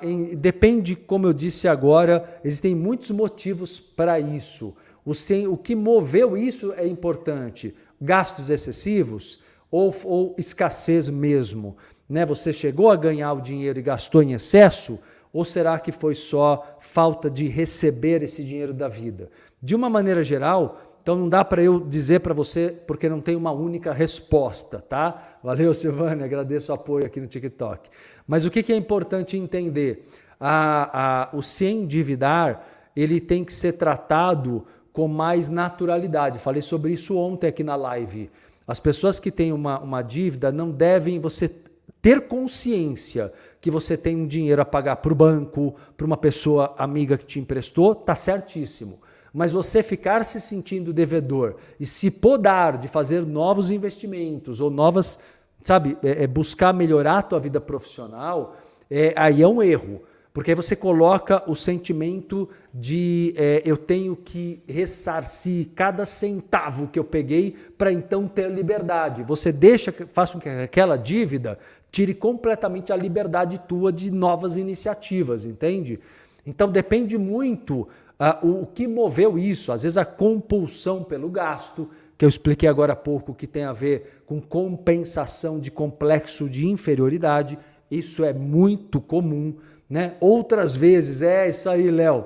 [0.01, 4.73] em, depende, como eu disse agora, existem muitos motivos para isso.
[5.03, 11.77] O, sem, o que moveu isso é importante gastos excessivos ou, ou escassez mesmo?
[12.09, 12.25] Né?
[12.25, 14.99] Você chegou a ganhar o dinheiro e gastou em excesso?
[15.31, 19.29] Ou será que foi só falta de receber esse dinheiro da vida?
[19.61, 23.35] De uma maneira geral, então não dá para eu dizer para você porque não tem
[23.35, 25.37] uma única resposta, tá?
[25.43, 27.89] Valeu, Silvânia, agradeço o apoio aqui no TikTok.
[28.27, 30.07] Mas o que, que é importante entender?
[30.39, 32.63] A, a, o se endividar,
[32.95, 36.39] ele tem que ser tratado com mais naturalidade.
[36.39, 38.30] Falei sobre isso ontem aqui na live.
[38.67, 41.54] As pessoas que têm uma, uma dívida não devem você
[42.01, 46.73] ter consciência que você tem um dinheiro a pagar para o banco, para uma pessoa
[46.77, 48.99] amiga que te emprestou, tá certíssimo.
[49.34, 55.19] Mas você ficar se sentindo devedor e se podar de fazer novos investimentos ou novas,
[55.62, 58.58] sabe, é, é buscar melhorar a tua vida profissional,
[58.89, 60.01] é, aí é um erro.
[60.34, 66.98] Porque aí você coloca o sentimento de é, eu tenho que ressarcir cada centavo que
[66.98, 69.24] eu peguei para então ter liberdade.
[69.24, 71.60] Você deixa, faça com que aquela dívida
[71.91, 76.00] tire completamente a liberdade tua de novas iniciativas, entende?
[76.46, 79.74] Então depende muito uh, o, o que moveu isso.
[79.74, 83.74] Às vezes a compulsão pelo gasto, que eu expliquei agora há pouco, que tem a
[83.74, 87.60] ver com compensação de complexo de inferioridade.
[87.89, 89.56] Isso é muito comum
[89.91, 90.15] né?
[90.21, 92.25] Outras vezes, é isso aí, Léo.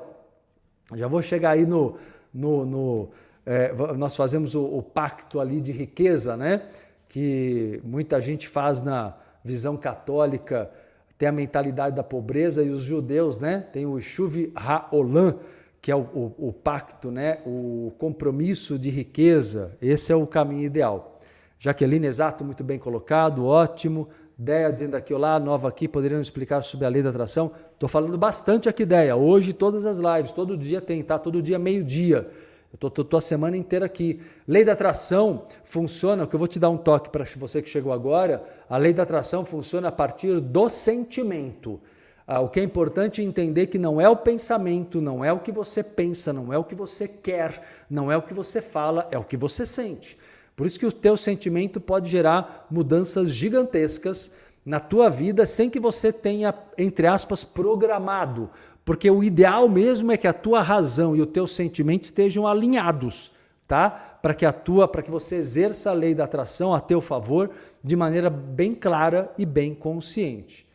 [0.93, 1.97] Já vou chegar aí no.
[2.31, 3.09] no, no
[3.43, 6.61] é, nós fazemos o, o, pacto ali de riqueza, né?
[7.09, 10.69] Que muita gente faz na visão católica,
[11.17, 13.65] tem a mentalidade da pobreza, e os judeus, né?
[13.73, 15.39] Tem o Shuv Ha'olam,
[15.81, 17.39] que é o, o, o pacto, né?
[17.47, 19.75] O compromisso de riqueza.
[19.81, 21.19] Esse é o caminho ideal.
[21.57, 24.07] Jaqueline, exato, muito bem colocado, ótimo.
[24.37, 27.51] Deia dizendo aqui, olá, nova aqui, poderiam explicar sobre a lei da atração?
[27.71, 29.15] Estou falando bastante aqui, Deia.
[29.15, 31.17] Hoje, todas as lives, todo dia tem, tá?
[31.17, 32.29] Todo dia, meio-dia.
[32.73, 34.19] Eu estou a semana inteira aqui.
[34.45, 37.93] Lei da atração funciona, que eu vou te dar um toque para você que chegou
[37.93, 38.43] agora.
[38.69, 41.79] A lei da atração funciona a partir do sentimento.
[42.27, 45.39] Ah, o que é importante é entender que não é o pensamento, não é o
[45.39, 49.07] que você pensa, não é o que você quer, não é o que você fala,
[49.11, 50.17] é o que você sente.
[50.55, 54.33] Por isso que o teu sentimento pode gerar mudanças gigantescas
[54.65, 58.49] na tua vida sem que você tenha, entre aspas, programado.
[58.85, 63.31] Porque o ideal mesmo é que a tua razão e o teu sentimento estejam alinhados,
[63.67, 63.89] tá?
[64.21, 67.51] Para que a tua, para que você exerça a lei da atração a teu favor
[67.83, 70.65] de maneira bem clara e bem consciente.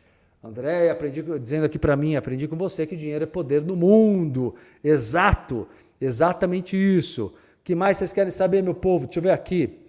[0.43, 4.55] André, aprendi dizendo aqui para mim, aprendi com você que dinheiro é poder no mundo.
[4.83, 5.67] Exato,
[5.99, 9.05] exatamente isso que mais vocês querem saber, meu povo?
[9.05, 9.79] Deixa eu ver aqui.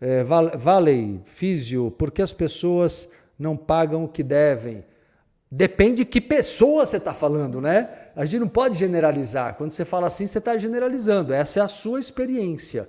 [0.00, 0.24] É,
[1.24, 4.84] Físio, por que as pessoas não pagam o que devem?
[5.50, 7.88] Depende de que pessoa você está falando, né?
[8.14, 9.54] A gente não pode generalizar.
[9.56, 11.32] Quando você fala assim, você está generalizando.
[11.32, 12.88] Essa é a sua experiência.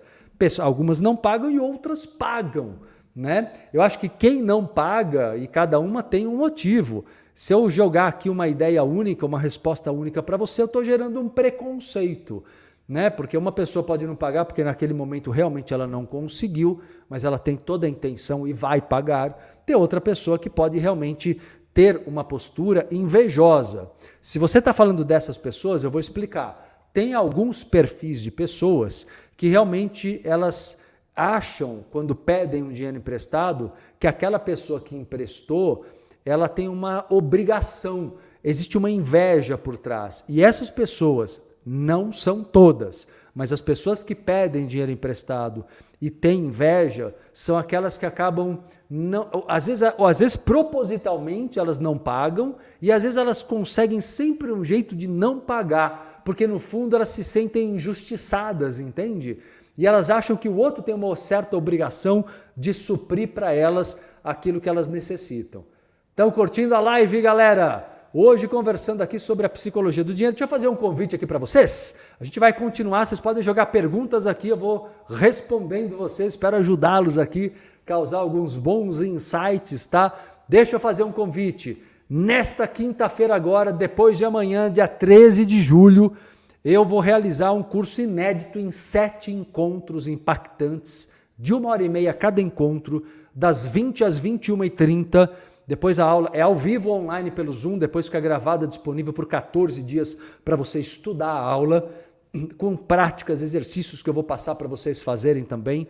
[0.61, 2.75] Algumas não pagam e outras pagam.
[3.15, 3.51] Né?
[3.73, 7.05] Eu acho que quem não paga, e cada uma tem um motivo.
[7.33, 11.19] Se eu jogar aqui uma ideia única, uma resposta única para você, eu estou gerando
[11.19, 12.43] um preconceito
[12.89, 13.07] né?
[13.07, 17.37] Porque uma pessoa pode não pagar porque naquele momento realmente ela não conseguiu, mas ela
[17.37, 19.61] tem toda a intenção e vai pagar.
[19.63, 21.39] Tem outra pessoa que pode realmente
[21.71, 23.91] ter uma postura invejosa.
[24.19, 26.89] Se você está falando dessas pessoas, eu vou explicar.
[26.91, 29.05] Tem alguns perfis de pessoas
[29.37, 30.81] que realmente elas
[31.15, 35.85] acham, quando pedem um dinheiro emprestado, que aquela pessoa que emprestou,
[36.25, 40.25] ela tem uma obrigação, existe uma inveja por trás.
[40.27, 45.65] E essas pessoas, não são todas, mas as pessoas que pedem dinheiro emprestado
[46.01, 51.97] e têm inveja são aquelas que acabam não, às vezes, às vezes propositalmente elas não
[51.97, 56.95] pagam e às vezes elas conseguem sempre um jeito de não pagar, porque no fundo
[56.95, 59.39] elas se sentem injustiçadas, entende?
[59.77, 62.25] E elas acham que o outro tem uma certa obrigação
[62.57, 65.63] de suprir para elas aquilo que elas necessitam.
[66.09, 67.88] Estão curtindo a live, galera?
[68.11, 70.33] Hoje conversando aqui sobre a psicologia do dinheiro.
[70.33, 71.95] Deixa eu fazer um convite aqui para vocês.
[72.19, 77.19] A gente vai continuar, vocês podem jogar perguntas aqui, eu vou respondendo vocês, espero ajudá-los
[77.19, 77.53] aqui,
[77.85, 80.19] causar alguns bons insights, tá?
[80.47, 81.83] Deixa eu fazer um convite.
[82.09, 86.17] Nesta quinta-feira agora, depois de amanhã, dia 13 de julho,
[86.65, 92.11] eu vou realizar um curso inédito em sete encontros impactantes de uma hora e meia
[92.11, 95.29] cada encontro, das 20 às 21h30.
[95.69, 99.83] Depois a aula é ao vivo online pelo Zoom, depois fica gravada disponível por 14
[99.83, 101.91] dias para você estudar a aula,
[102.57, 105.87] com práticas, exercícios que eu vou passar para vocês fazerem também.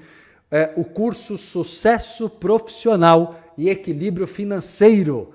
[0.51, 5.33] É, o curso Sucesso Profissional e Equilíbrio Financeiro.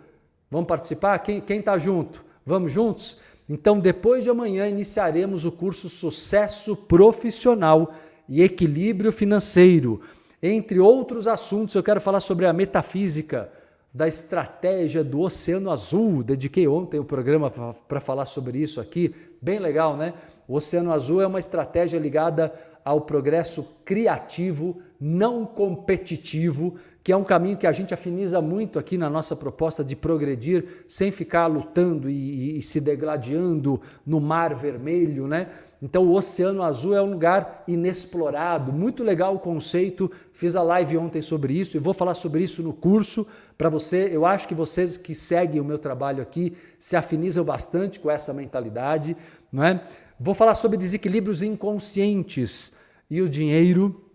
[0.50, 1.18] Vamos participar?
[1.20, 2.22] Quem está junto?
[2.44, 3.16] Vamos juntos?
[3.48, 7.94] Então, depois de amanhã, iniciaremos o curso Sucesso Profissional
[8.28, 10.02] e Equilíbrio Financeiro.
[10.42, 13.50] Entre outros assuntos, eu quero falar sobre a metafísica
[13.94, 16.24] da estratégia do Oceano Azul.
[16.24, 17.48] Dediquei ontem o programa
[17.86, 19.14] para falar sobre isso aqui.
[19.40, 20.14] Bem legal, né?
[20.48, 22.52] O Oceano Azul é uma estratégia ligada
[22.84, 28.98] ao progresso criativo, não competitivo, que é um caminho que a gente afiniza muito aqui
[28.98, 32.14] na nossa proposta de progredir sem ficar lutando e,
[32.56, 35.50] e, e se degladiando no mar vermelho, né?
[35.80, 40.10] Então, o Oceano Azul é um lugar inexplorado, muito legal o conceito.
[40.32, 43.26] Fiz a live ontem sobre isso e vou falar sobre isso no curso
[43.56, 44.08] para você.
[44.12, 48.32] Eu acho que vocês que seguem o meu trabalho aqui se afinizam bastante com essa
[48.32, 49.16] mentalidade,
[49.52, 49.82] não é?
[50.18, 52.74] Vou falar sobre desequilíbrios inconscientes
[53.10, 54.10] e o dinheiro,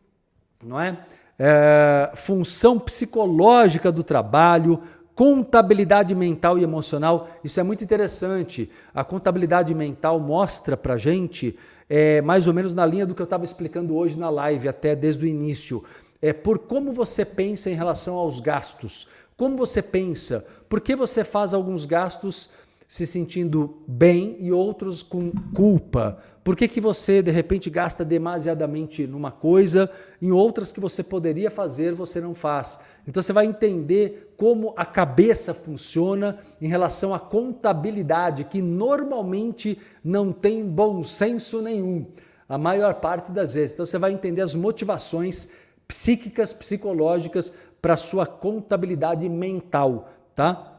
[0.63, 1.06] não é?
[1.39, 4.82] é, função psicológica do trabalho,
[5.15, 7.30] contabilidade mental e emocional.
[7.41, 8.69] Isso é muito interessante.
[8.93, 11.58] A contabilidade mental mostra para gente,
[11.89, 14.95] é, mais ou menos na linha do que eu estava explicando hoje na live, até
[14.95, 15.84] desde o início,
[16.21, 19.08] é por como você pensa em relação aos gastos.
[19.38, 20.45] Como você pensa?
[20.67, 22.49] Por que você faz alguns gastos
[22.88, 26.21] se sentindo bem e outros com culpa?
[26.43, 29.89] Por que, que você, de repente, gasta demasiadamente numa coisa,
[30.21, 32.79] em outras que você poderia fazer, você não faz?
[33.08, 40.32] Então você vai entender como a cabeça funciona em relação à contabilidade, que normalmente não
[40.32, 42.08] tem bom senso nenhum,
[42.47, 43.73] a maior parte das vezes.
[43.73, 45.49] Então você vai entender as motivações
[45.89, 50.75] psíquicas, psicológicas para sua contabilidade mental, tá?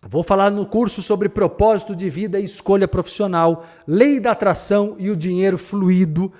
[0.00, 5.10] Vou falar no curso sobre propósito de vida e escolha profissional, lei da atração e
[5.10, 6.32] o dinheiro fluido,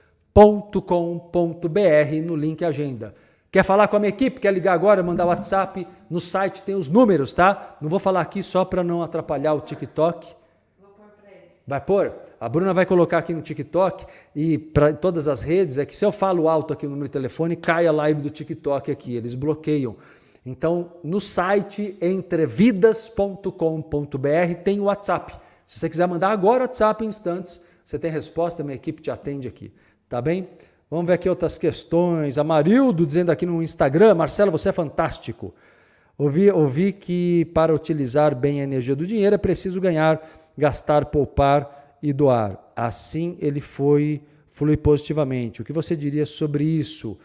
[2.21, 3.15] no link Agenda.
[3.51, 4.41] Quer falar com a minha equipe?
[4.41, 5.87] Quer ligar agora, mandar WhatsApp?
[6.09, 7.77] No site tem os números, tá?
[7.81, 10.29] Não vou falar aqui só para não atrapalhar o TikTok.
[11.67, 12.13] Vai pôr?
[12.41, 16.05] A Bruna vai colocar aqui no TikTok e para todas as redes é que se
[16.05, 19.35] eu falo alto aqui no número de telefone, cai a live do TikTok aqui, eles
[19.35, 19.97] bloqueiam.
[20.45, 25.35] Então, no site entrevidas.com.br tem o WhatsApp.
[25.67, 29.11] Se você quiser mandar agora o WhatsApp em instantes, você tem resposta, minha equipe te
[29.11, 29.71] atende aqui.
[30.11, 30.49] Tá bem?
[30.91, 32.37] Vamos ver aqui outras questões.
[32.37, 35.55] A Marildo dizendo aqui no Instagram, Marcelo, você é fantástico.
[36.19, 40.21] Ouvi, ouvi que para utilizar bem a energia do dinheiro é preciso ganhar
[40.59, 42.59] gastar, poupar e doar.
[42.75, 44.21] Assim ele foi
[44.51, 45.63] flui positivamente.
[45.63, 47.17] O que você diria sobre isso?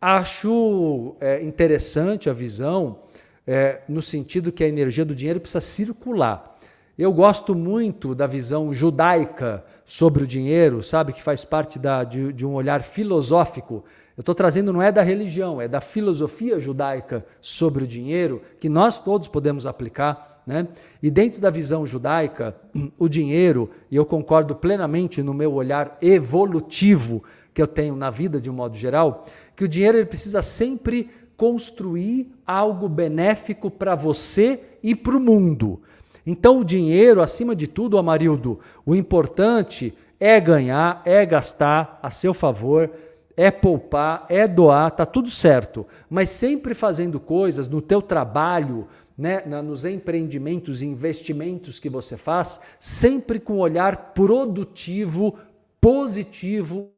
[0.00, 2.98] Acho é, interessante a visão
[3.46, 6.57] é, no sentido que a energia do dinheiro precisa circular.
[6.98, 12.32] Eu gosto muito da visão judaica sobre o dinheiro, sabe, que faz parte da, de,
[12.32, 13.84] de um olhar filosófico.
[14.16, 18.68] Eu estou trazendo não é da religião, é da filosofia judaica sobre o dinheiro, que
[18.68, 20.66] nós todos podemos aplicar né?
[21.02, 22.56] E dentro da visão judaica,
[22.98, 27.22] o dinheiro, e eu concordo plenamente no meu olhar evolutivo
[27.52, 31.10] que eu tenho na vida de um modo geral, que o dinheiro ele precisa sempre
[31.36, 35.82] construir algo benéfico para você e para o mundo.
[36.30, 42.34] Então, o dinheiro, acima de tudo, Amarildo, o importante é ganhar, é gastar a seu
[42.34, 42.90] favor,
[43.34, 49.42] é poupar, é doar, tá tudo certo, mas sempre fazendo coisas no teu trabalho, né,
[49.62, 55.34] nos empreendimentos e investimentos que você faz, sempre com um olhar produtivo,
[55.80, 56.90] positivo,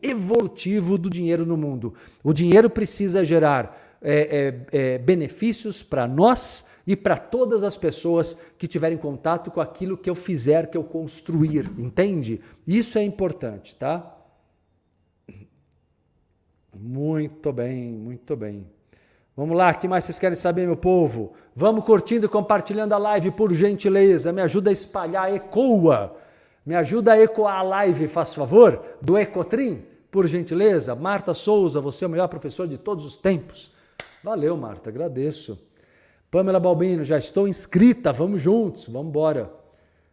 [0.00, 1.92] evolutivo do dinheiro no mundo.
[2.22, 8.40] O dinheiro precisa gerar é, é, é, benefícios para nós e para todas as pessoas
[8.56, 12.40] que tiverem contato com aquilo que eu fizer, que eu construir, entende?
[12.66, 14.16] Isso é importante, tá?
[16.74, 18.66] Muito bem, muito bem.
[19.36, 21.32] Vamos lá, o que mais vocês querem saber, meu povo?
[21.54, 24.32] Vamos curtindo e compartilhando a live, por gentileza.
[24.32, 26.16] Me ajuda a espalhar, ecoa.
[26.64, 30.94] Me ajuda a ecoar a live, faz favor, do Ecotrim, por gentileza.
[30.94, 33.72] Marta Souza, você é o melhor professor de todos os tempos.
[34.22, 35.58] Valeu, Marta, agradeço.
[36.30, 39.50] Pamela Balbino, já estou inscrita, vamos juntos, vamos embora.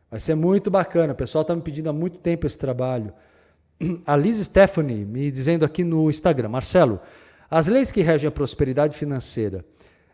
[0.10, 3.14] Vai ser muito bacana, o pessoal está me pedindo há muito tempo esse trabalho.
[4.06, 7.00] A Liz Stephanie me dizendo aqui no Instagram, Marcelo,
[7.50, 9.64] as leis que regem a prosperidade financeira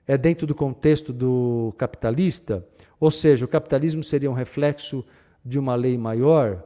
[0.08, 2.66] é dentro do contexto do capitalista?
[3.00, 5.06] Ou seja, o capitalismo seria um reflexo
[5.44, 6.64] de uma lei maior?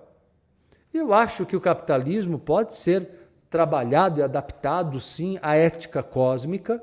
[0.93, 3.08] Eu acho que o capitalismo pode ser
[3.49, 6.82] trabalhado e adaptado, sim, à ética cósmica,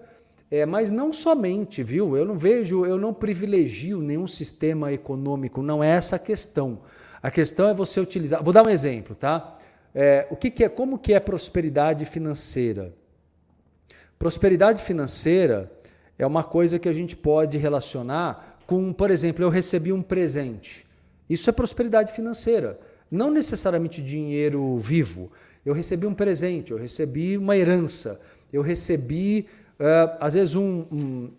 [0.53, 2.15] é, mas não somente, viu?
[2.15, 6.81] Eu não vejo, eu não privilegio nenhum sistema econômico, não é essa a questão.
[7.23, 8.45] A questão é você utilizar.
[8.45, 9.57] Vou dar um exemplo, tá?
[9.95, 12.93] É, o que, que é, como que é prosperidade financeira?
[14.19, 15.73] Prosperidade financeira
[16.19, 20.85] é uma coisa que a gente pode relacionar com, por exemplo, eu recebi um presente.
[21.31, 22.79] Isso é prosperidade financeira.
[23.11, 25.33] Não necessariamente dinheiro vivo.
[25.65, 28.21] Eu recebi um presente, eu recebi uma herança,
[28.53, 29.49] eu recebi
[30.21, 31.31] às vezes um, um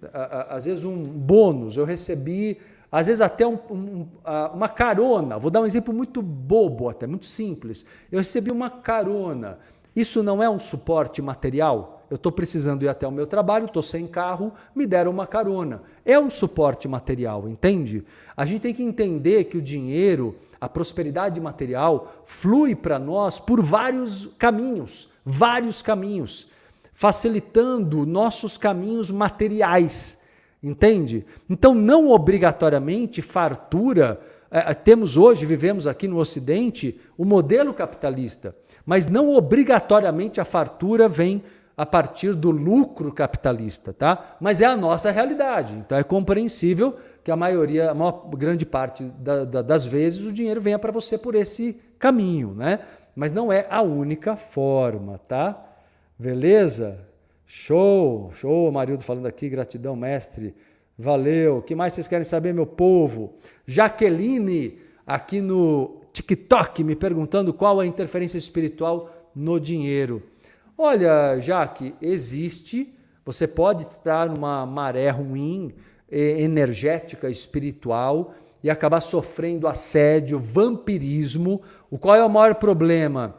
[0.49, 2.57] às vezes um bônus, eu recebi
[2.91, 4.07] às vezes até um, um,
[4.53, 5.39] uma carona.
[5.39, 7.85] Vou dar um exemplo muito bobo, até muito simples.
[8.11, 9.57] Eu recebi uma carona.
[9.95, 12.03] Isso não é um suporte material?
[12.13, 15.81] eu estou precisando ir até o meu trabalho, estou sem carro, me deram uma carona.
[16.05, 18.05] É um suporte material, entende?
[18.37, 23.63] A gente tem que entender que o dinheiro, a prosperidade material, flui para nós por
[23.63, 26.47] vários caminhos, vários caminhos,
[26.93, 30.23] facilitando nossos caminhos materiais,
[30.61, 31.25] entende?
[31.49, 34.21] Então, não obrigatoriamente fartura.
[34.49, 41.09] É, temos hoje, vivemos aqui no Ocidente, o modelo capitalista, mas não obrigatoriamente a fartura
[41.09, 41.43] vem
[41.75, 44.35] a partir do lucro capitalista, tá?
[44.39, 45.75] Mas é a nossa realidade.
[45.77, 50.31] Então é compreensível que a maioria, a maior grande parte da, da, das vezes o
[50.31, 52.79] dinheiro venha para você por esse caminho, né?
[53.15, 55.72] Mas não é a única forma, tá?
[56.17, 57.07] Beleza?
[57.45, 60.55] Show, show, Marildo falando aqui, gratidão, mestre.
[60.97, 61.57] Valeu.
[61.57, 63.33] O que mais vocês querem saber, meu povo?
[63.65, 70.23] Jaqueline, aqui no TikTok, me perguntando qual a interferência espiritual no dinheiro.
[70.77, 72.93] Olha, Jaque, existe,
[73.25, 75.73] você pode estar numa maré ruim,
[76.09, 78.33] energética, espiritual
[78.63, 81.61] e acabar sofrendo assédio, vampirismo.
[81.89, 83.35] O qual é o maior problema?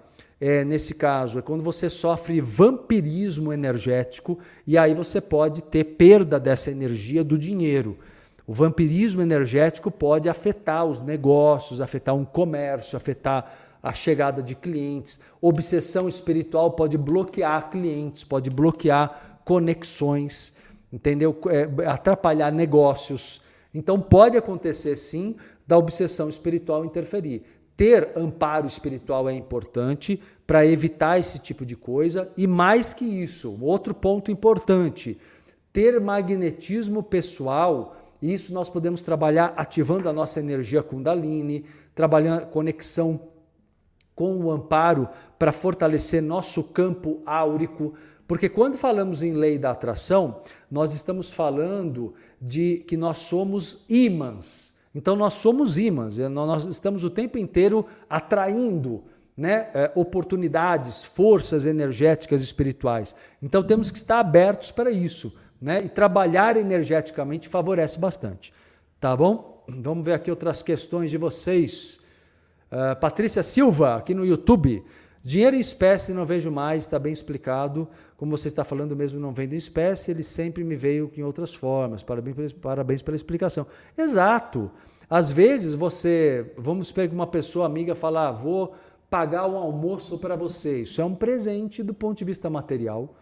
[0.47, 6.39] É, nesse caso, é quando você sofre vampirismo energético e aí você pode ter perda
[6.39, 7.97] dessa energia do dinheiro.
[8.47, 15.19] O vampirismo energético pode afetar os negócios, afetar um comércio, afetar a chegada de clientes.
[15.41, 20.59] Obsessão espiritual pode bloquear clientes, pode bloquear conexões,
[20.93, 21.35] entendeu?
[21.49, 23.41] É, atrapalhar negócios.
[23.73, 25.37] Então pode acontecer sim
[25.67, 27.47] da obsessão espiritual interferir.
[27.77, 33.59] Ter amparo espiritual é importante para evitar esse tipo de coisa e mais que isso,
[33.63, 35.19] outro ponto importante,
[35.73, 41.65] ter magnetismo pessoal, isso nós podemos trabalhar ativando a nossa energia Kundalini,
[41.95, 43.29] trabalhando conexão
[44.15, 47.95] com o amparo para fortalecer nosso campo áurico,
[48.27, 50.41] porque quando falamos em lei da atração,
[50.71, 54.75] nós estamos falando de que nós somos ímãs.
[54.95, 59.03] Então nós somos ímãs, nós estamos o tempo inteiro atraindo
[59.37, 63.14] né, é, oportunidades, forças energéticas espirituais.
[63.43, 65.35] Então temos que estar abertos para isso.
[65.61, 65.82] Né?
[65.85, 68.53] E trabalhar energeticamente favorece bastante.
[69.01, 69.64] Tá bom?
[69.68, 72.01] Vamos ver aqui outras questões de vocês.
[72.70, 74.85] Uh, Patrícia Silva, aqui no YouTube.
[75.22, 77.89] Dinheiro em espécie não vejo mais, está bem explicado.
[78.16, 81.55] Como você está falando mesmo, não vendo em espécie, ele sempre me veio em outras
[81.55, 82.03] formas.
[82.03, 83.66] Parabéns, parabéns pela explicação.
[83.97, 84.70] Exato.
[85.09, 88.74] Às vezes você, vamos pegar uma pessoa amiga falar, ah, vou
[89.15, 90.81] pagar um almoço para você.
[90.81, 93.15] Isso é um presente do ponto de vista material.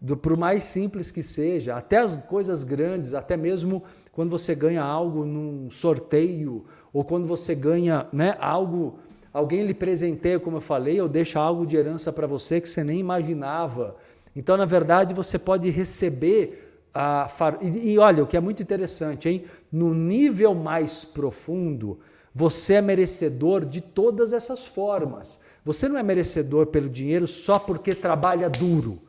[0.00, 4.82] Do, por mais simples que seja, até as coisas grandes, até mesmo quando você ganha
[4.82, 8.98] algo num sorteio ou quando você ganha né, algo,
[9.32, 12.82] alguém lhe presenteia, como eu falei, ou deixa algo de herança para você que você
[12.82, 13.94] nem imaginava.
[14.34, 17.56] Então, na verdade, você pode receber a far...
[17.62, 19.44] e, e olha, o que é muito interessante, hein?
[19.70, 22.00] No nível mais profundo,
[22.34, 25.40] você é merecedor de todas essas formas.
[25.64, 29.02] Você não é merecedor pelo dinheiro só porque trabalha duro.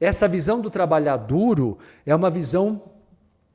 [0.00, 2.82] Essa visão do trabalhar duro é uma visão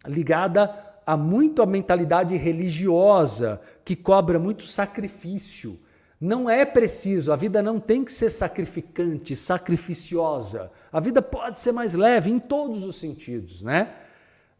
[0.05, 0.73] ligada
[1.05, 5.79] a muito a mentalidade religiosa que cobra muito sacrifício.
[6.19, 10.71] Não é preciso, a vida não tem que ser sacrificante, sacrificiosa.
[10.91, 13.93] A vida pode ser mais leve em todos os sentidos, né?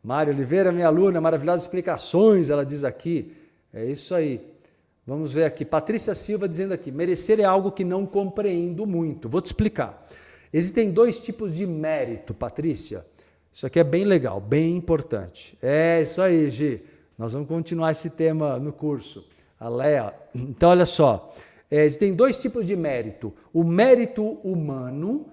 [0.04, 3.34] Mário Oliveira, minha aluna, maravilhosas explicações, ela diz aqui.
[3.74, 4.46] É isso aí.
[5.06, 5.66] Vamos ver aqui.
[5.66, 9.28] Patrícia Silva dizendo aqui: merecer é algo que não compreendo muito.
[9.28, 10.08] Vou te explicar.
[10.52, 13.04] Existem dois tipos de mérito, Patrícia.
[13.52, 15.58] Isso aqui é bem legal, bem importante.
[15.62, 16.84] É isso aí, Gi.
[17.18, 19.28] Nós vamos continuar esse tema no curso.
[19.60, 20.14] A Lea.
[20.36, 21.34] Então, olha só.
[21.70, 25.28] É, existem dois tipos de mérito: o mérito humano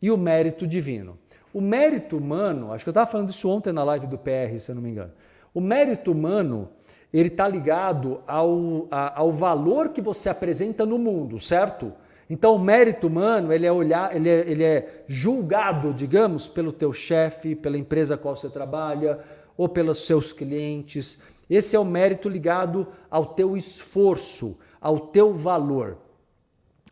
[0.00, 1.18] e o mérito divino.
[1.52, 4.70] O mérito humano, acho que eu estava falando isso ontem na live do PR, se
[4.70, 5.12] eu não me engano.
[5.54, 6.68] O mérito humano,
[7.12, 11.92] ele está ligado ao, a, ao valor que você apresenta no mundo, certo?
[12.28, 16.92] Então, o mérito humano, ele é, olhar, ele é, ele é julgado, digamos, pelo teu
[16.92, 19.20] chefe, pela empresa a qual você trabalha,
[19.56, 21.22] ou pelos seus clientes.
[21.48, 25.98] Esse é o mérito ligado ao teu esforço, ao teu valor.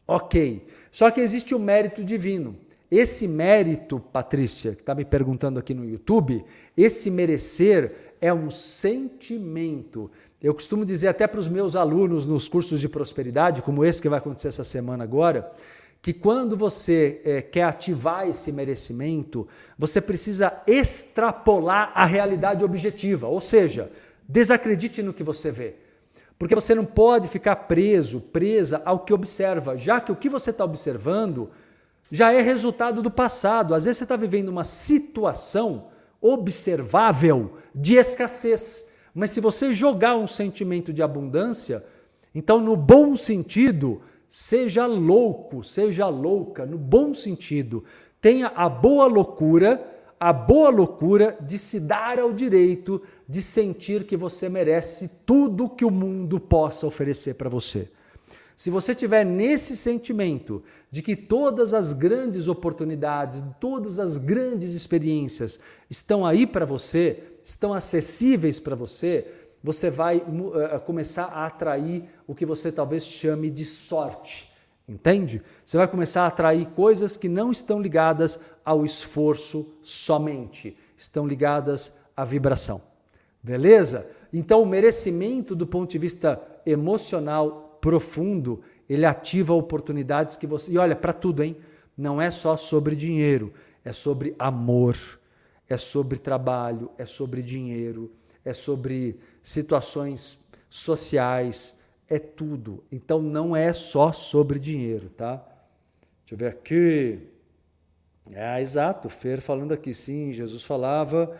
[0.06, 0.66] Ok.
[0.92, 2.56] Só que existe o mérito divino.
[2.88, 6.44] Esse mérito, Patrícia, que está me perguntando aqui no YouTube,
[6.76, 10.10] esse merecer é um sentimento.
[10.42, 14.08] Eu costumo dizer até para os meus alunos nos cursos de prosperidade, como esse que
[14.08, 15.52] vai acontecer essa semana agora,
[16.00, 19.46] que quando você é, quer ativar esse merecimento,
[19.78, 23.92] você precisa extrapolar a realidade objetiva, ou seja,
[24.26, 25.74] desacredite no que você vê.
[26.38, 30.48] Porque você não pode ficar preso, presa ao que observa, já que o que você
[30.48, 31.50] está observando
[32.10, 33.74] já é resultado do passado.
[33.74, 35.92] Às vezes você está vivendo uma situação
[36.24, 38.94] observável de escassez.
[39.14, 41.84] Mas se você jogar um sentimento de abundância,
[42.34, 47.84] então, no bom sentido, seja louco, seja louca, no bom sentido.
[48.20, 49.86] Tenha a boa loucura,
[50.18, 55.84] a boa loucura de se dar ao direito de sentir que você merece tudo que
[55.84, 57.90] o mundo possa oferecer para você.
[58.56, 65.58] Se você tiver nesse sentimento de que todas as grandes oportunidades, todas as grandes experiências
[65.90, 69.26] estão aí para você, estão acessíveis para você,
[69.62, 74.52] você vai uh, começar a atrair o que você talvez chame de sorte.
[74.86, 75.42] Entende?
[75.64, 81.96] Você vai começar a atrair coisas que não estão ligadas ao esforço somente, estão ligadas
[82.14, 82.82] à vibração.
[83.42, 84.06] Beleza?
[84.32, 90.72] Então, o merecimento do ponto de vista emocional profundo, ele ativa oportunidades que você.
[90.72, 91.54] E olha, para tudo, hein?
[91.94, 93.52] Não é só sobre dinheiro,
[93.84, 94.96] é sobre amor,
[95.68, 98.10] é sobre trabalho, é sobre dinheiro,
[98.42, 101.78] é sobre situações sociais,
[102.08, 102.82] é tudo.
[102.90, 105.36] Então não é só sobre dinheiro, tá?
[106.20, 107.18] Deixa eu ver aqui.
[108.32, 111.38] É, exato, Fer falando aqui, sim, Jesus falava,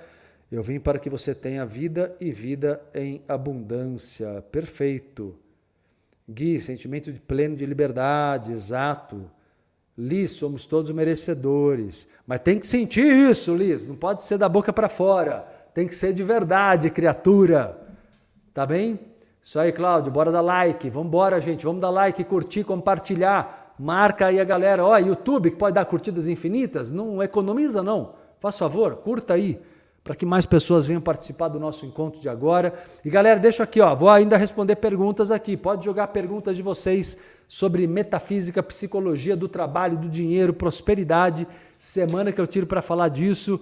[0.53, 4.42] eu vim para que você tenha vida e vida em abundância.
[4.53, 5.42] Perfeito.
[6.29, 9.31] Gui, sentimento de pleno de liberdade, exato.
[9.97, 12.09] Liz, somos todos merecedores.
[12.27, 13.85] Mas tem que sentir isso, Liz.
[13.85, 15.47] Não pode ser da boca para fora.
[15.75, 17.79] Tem que ser de verdade, criatura.
[18.53, 18.99] Tá bem?
[19.43, 20.11] Isso aí, Cláudio.
[20.11, 20.89] Bora dar like.
[20.89, 21.64] Vamos gente.
[21.64, 23.75] Vamos dar like, curtir, compartilhar.
[23.79, 24.85] Marca aí a galera.
[24.85, 26.91] Ó, YouTube, que pode dar curtidas infinitas.
[26.91, 28.14] Não economiza, não.
[28.41, 29.61] Faz favor, curta aí
[30.05, 32.74] para que mais pessoas venham participar do nosso encontro de agora.
[33.02, 35.57] E galera, deixa aqui, ó, vou ainda responder perguntas aqui.
[35.57, 37.16] Pode jogar perguntas de vocês
[37.48, 41.48] sobre metafísica, psicologia do trabalho, do dinheiro, prosperidade.
[41.78, 43.59] Semana que eu tiro para falar disso.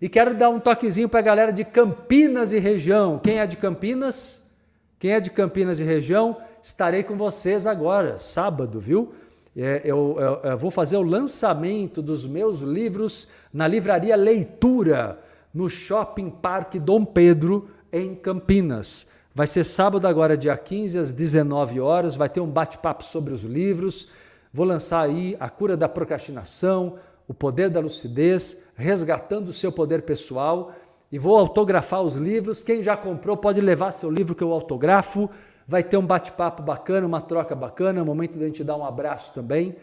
[0.00, 3.20] E quero dar um toquezinho para a galera de Campinas e região.
[3.20, 4.50] Quem é de Campinas?
[4.98, 6.38] Quem é de Campinas e região?
[6.60, 9.14] Estarei com vocês agora, sábado, viu?
[9.56, 15.20] É, eu, eu, eu vou fazer o lançamento dos meus livros na livraria Leitura,
[15.52, 19.13] no Shopping Parque Dom Pedro, em Campinas.
[19.36, 22.14] Vai ser sábado agora, dia 15, às 19 horas.
[22.14, 24.06] Vai ter um bate-papo sobre os livros.
[24.52, 30.02] Vou lançar aí A Cura da Procrastinação, O Poder da Lucidez, Resgatando o Seu Poder
[30.02, 30.72] Pessoal.
[31.10, 32.62] E vou autografar os livros.
[32.62, 35.28] Quem já comprou pode levar seu livro que eu autografo.
[35.66, 38.84] Vai ter um bate-papo bacana, uma troca bacana, um momento de a gente dar um
[38.84, 39.74] abraço também,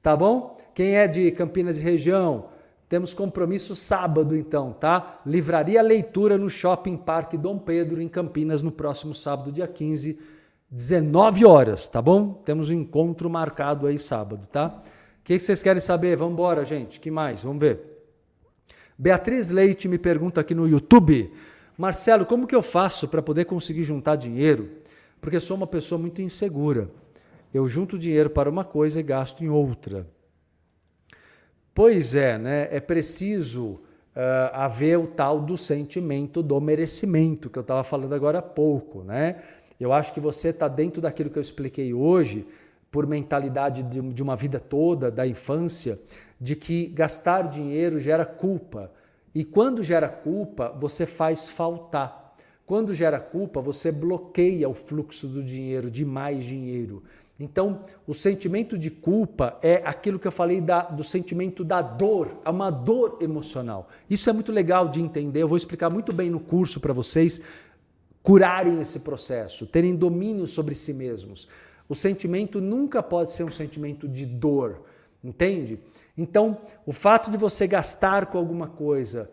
[0.00, 0.56] tá bom?
[0.72, 2.44] Quem é de Campinas e região,
[2.90, 5.22] temos compromisso sábado então, tá?
[5.24, 10.20] Livraria Leitura no Shopping Parque Dom Pedro, em Campinas, no próximo sábado, dia 15,
[10.70, 12.34] 19 horas, tá bom?
[12.44, 14.82] Temos um encontro marcado aí sábado, tá?
[15.20, 16.16] O que vocês querem saber?
[16.16, 17.00] Vamos embora, gente.
[17.00, 17.44] que mais?
[17.44, 18.04] Vamos ver.
[18.98, 21.32] Beatriz Leite me pergunta aqui no YouTube,
[21.78, 24.68] Marcelo, como que eu faço para poder conseguir juntar dinheiro
[25.20, 26.90] porque sou uma pessoa muito insegura.
[27.52, 30.06] Eu junto dinheiro para uma coisa e gasto em outra.
[31.74, 32.68] Pois é, né?
[32.70, 33.80] É preciso uh,
[34.52, 39.42] haver o tal do sentimento do merecimento que eu estava falando agora há pouco, né?
[39.78, 42.46] Eu acho que você está dentro daquilo que eu expliquei hoje,
[42.90, 45.98] por mentalidade de, de uma vida toda, da infância,
[46.40, 48.90] de que gastar dinheiro gera culpa.
[49.34, 52.34] E quando gera culpa, você faz faltar.
[52.66, 57.02] Quando gera culpa, você bloqueia o fluxo do dinheiro, de mais dinheiro.
[57.40, 62.38] Então, o sentimento de culpa é aquilo que eu falei da, do sentimento da dor,
[62.44, 63.88] é uma dor emocional.
[64.10, 67.40] Isso é muito legal de entender, eu vou explicar muito bem no curso para vocês
[68.22, 71.48] curarem esse processo, terem domínio sobre si mesmos.
[71.88, 74.82] O sentimento nunca pode ser um sentimento de dor,
[75.24, 75.80] entende?
[76.18, 79.30] Então, o fato de você gastar com alguma coisa,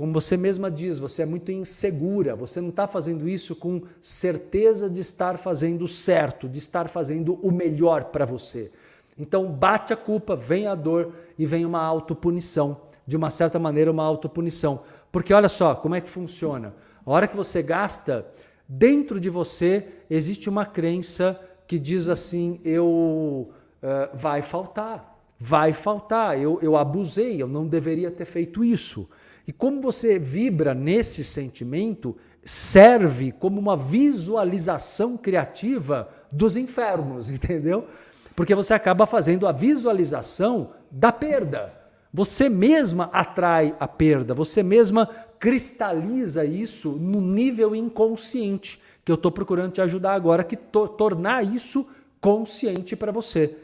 [0.00, 4.88] como você mesma diz, você é muito insegura, você não está fazendo isso com certeza
[4.88, 8.72] de estar fazendo certo, de estar fazendo o melhor para você.
[9.18, 12.80] Então bate a culpa, vem a dor e vem uma autopunição.
[13.06, 14.84] De uma certa maneira, uma autopunição.
[15.12, 16.74] Porque olha só como é que funciona.
[17.04, 18.26] A hora que você gasta,
[18.66, 23.50] dentro de você existe uma crença que diz assim: eu
[23.82, 29.06] uh, vai faltar, vai faltar, eu, eu abusei, eu não deveria ter feito isso.
[29.46, 37.86] E como você vibra nesse sentimento, serve como uma visualização criativa dos infernos, entendeu?
[38.34, 41.74] Porque você acaba fazendo a visualização da perda.
[42.12, 45.06] Você mesma atrai a perda, você mesma
[45.38, 51.44] cristaliza isso no nível inconsciente, que eu estou procurando te ajudar agora, que to tornar
[51.44, 51.86] isso
[52.20, 53.56] consciente para você.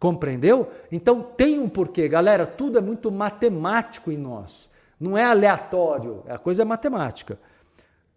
[0.00, 0.68] Compreendeu?
[0.90, 4.72] Então tem um porquê, galera, tudo é muito matemático em nós.
[5.02, 7.36] Não é aleatório, a coisa é matemática.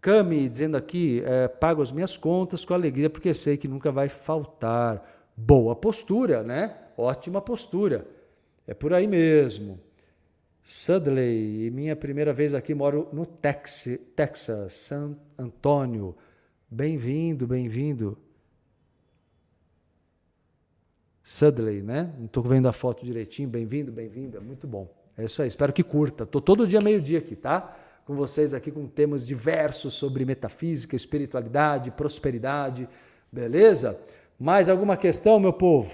[0.00, 4.08] Cami dizendo aqui, é, pago as minhas contas com alegria porque sei que nunca vai
[4.08, 5.04] faltar.
[5.36, 6.76] Boa postura, né?
[6.96, 8.06] Ótima postura.
[8.68, 9.80] É por aí mesmo.
[10.62, 16.16] Sudley, minha primeira vez aqui, moro no Texas, Texas San Antônio.
[16.70, 18.16] Bem-vindo, bem-vindo.
[21.20, 22.14] Sudley, né?
[22.16, 23.48] Não estou vendo a foto direitinho.
[23.48, 24.40] Bem-vindo, bem-vinda.
[24.40, 25.05] Muito bom.
[25.16, 26.24] É isso aí, espero que curta.
[26.24, 27.76] Estou todo dia meio-dia aqui, tá?
[28.04, 32.88] Com vocês aqui com temas diversos sobre metafísica, espiritualidade, prosperidade,
[33.32, 34.00] beleza?
[34.38, 35.90] Mais alguma questão, meu povo?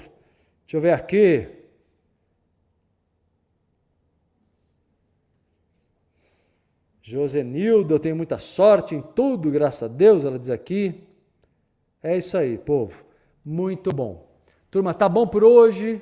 [0.64, 1.48] Deixa eu ver aqui.
[7.00, 11.06] Josenildo, eu tenho muita sorte em tudo, graças a Deus, ela diz aqui.
[12.02, 13.04] É isso aí, povo.
[13.44, 14.28] Muito bom.
[14.70, 16.00] Turma, tá bom por hoje?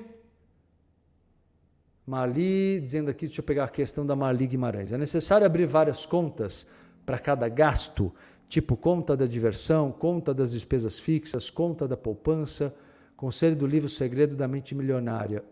[2.10, 4.90] Marli, dizendo aqui, deixa eu pegar a questão da Marli Guimarães.
[4.90, 6.66] É necessário abrir várias contas
[7.06, 8.12] para cada gasto,
[8.48, 12.74] tipo conta da diversão, conta das despesas fixas, conta da poupança,
[13.16, 15.44] conselho do livro Segredo da Mente Milionária.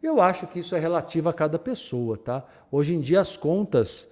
[0.00, 2.46] Eu acho que isso é relativo a cada pessoa, tá?
[2.70, 4.08] Hoje em dia as contas,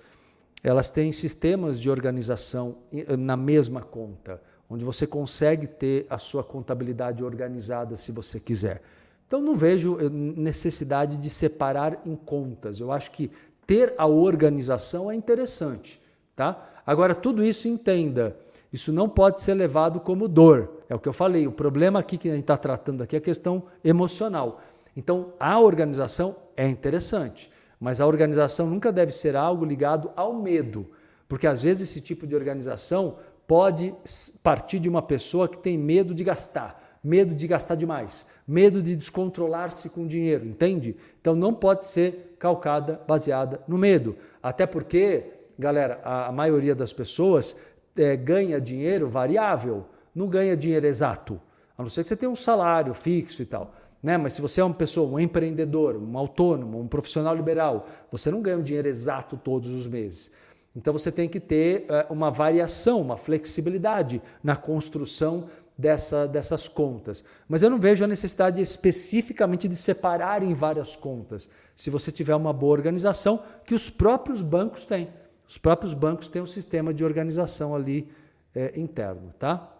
[0.61, 2.79] elas têm sistemas de organização
[3.17, 8.83] na mesma conta, onde você consegue ter a sua contabilidade organizada se você quiser.
[9.27, 12.81] Então não vejo eh, necessidade de separar em contas.
[12.81, 13.31] Eu acho que
[13.67, 16.01] ter a organização é interessante,
[16.37, 16.71] tá?
[16.87, 18.37] Agora tudo isso entenda,
[18.73, 20.83] isso não pode ser levado como dor.
[20.89, 21.47] É o que eu falei.
[21.47, 24.61] O problema aqui que a gente está tratando aqui é a questão emocional.
[24.97, 27.51] Então, a organização é interessante,
[27.81, 30.91] mas a organização nunca deve ser algo ligado ao medo,
[31.29, 33.17] porque às vezes esse tipo de organização
[33.47, 33.95] pode
[34.43, 38.97] partir de uma pessoa que tem medo de gastar, medo de gastar demais, medo de
[38.97, 40.97] descontrolar-se com dinheiro, entende?
[41.21, 44.17] Então não pode ser calcada, baseada no medo.
[44.43, 45.25] Até porque,
[45.59, 47.57] galera, a, maioria das pessoas
[47.95, 49.85] é, ganha dinheiro variável,
[50.15, 51.39] não ganha dinheiro exato.
[51.77, 53.75] A não ser que você tenha um salário fixo e tal.
[54.03, 54.17] Né?
[54.17, 58.41] Mas se você é uma pessoa, um empreendedor, um autônomo, um profissional liberal, você não
[58.41, 60.31] ganha um dinheiro exato todos os meses.
[60.77, 67.25] Então você tem que ter uh, uma variação, uma flexibilidade na construção dessa, dessas contas.
[67.49, 72.35] Mas eu não vejo a necessidade especificamente de separar em várias contas, se você tiver
[72.35, 75.09] uma boa organização, que os próprios bancos têm.
[75.47, 78.09] Os próprios bancos têm um sistema de organização ali
[78.55, 79.71] é, interno, tá?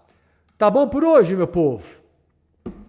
[0.59, 2.03] Tá bom por hoje, meu povo?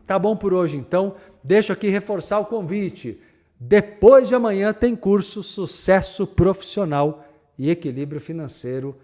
[0.06, 1.16] Tá bom por hoje, então.
[1.44, 3.22] Deixo aqui reforçar o convite.
[3.60, 7.26] Depois de amanhã tem curso Sucesso Profissional
[7.58, 8.96] e Equilíbrio Financeiro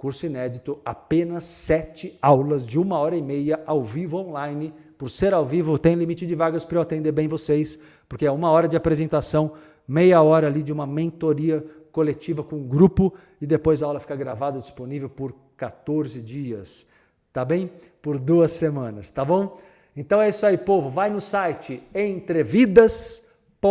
[0.00, 4.72] Curso inédito, apenas sete aulas de uma hora e meia ao vivo online.
[4.96, 7.78] Por ser ao vivo, tem limite de vagas para eu atender bem vocês,
[8.08, 9.52] porque é uma hora de apresentação,
[9.86, 14.16] meia hora ali de uma mentoria coletiva com um grupo e depois a aula fica
[14.16, 16.88] gravada disponível por 14 dias,
[17.30, 17.70] tá bem?
[18.00, 19.60] Por duas semanas, tá bom?
[19.94, 20.88] Então é isso aí, povo.
[20.88, 23.70] Vai no site entrevidas.com.br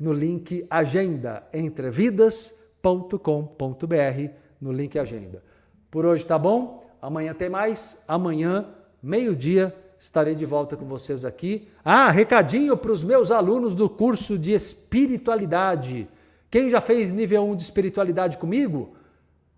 [0.00, 5.42] no link Agenda Entrevidas www.agenda.com.br no link agenda.
[5.90, 6.86] Por hoje tá bom?
[7.00, 8.04] Amanhã tem mais.
[8.08, 8.66] Amanhã,
[9.02, 11.68] meio-dia, estarei de volta com vocês aqui.
[11.84, 16.08] Ah, recadinho para os meus alunos do curso de espiritualidade.
[16.50, 18.94] Quem já fez nível 1 de espiritualidade comigo?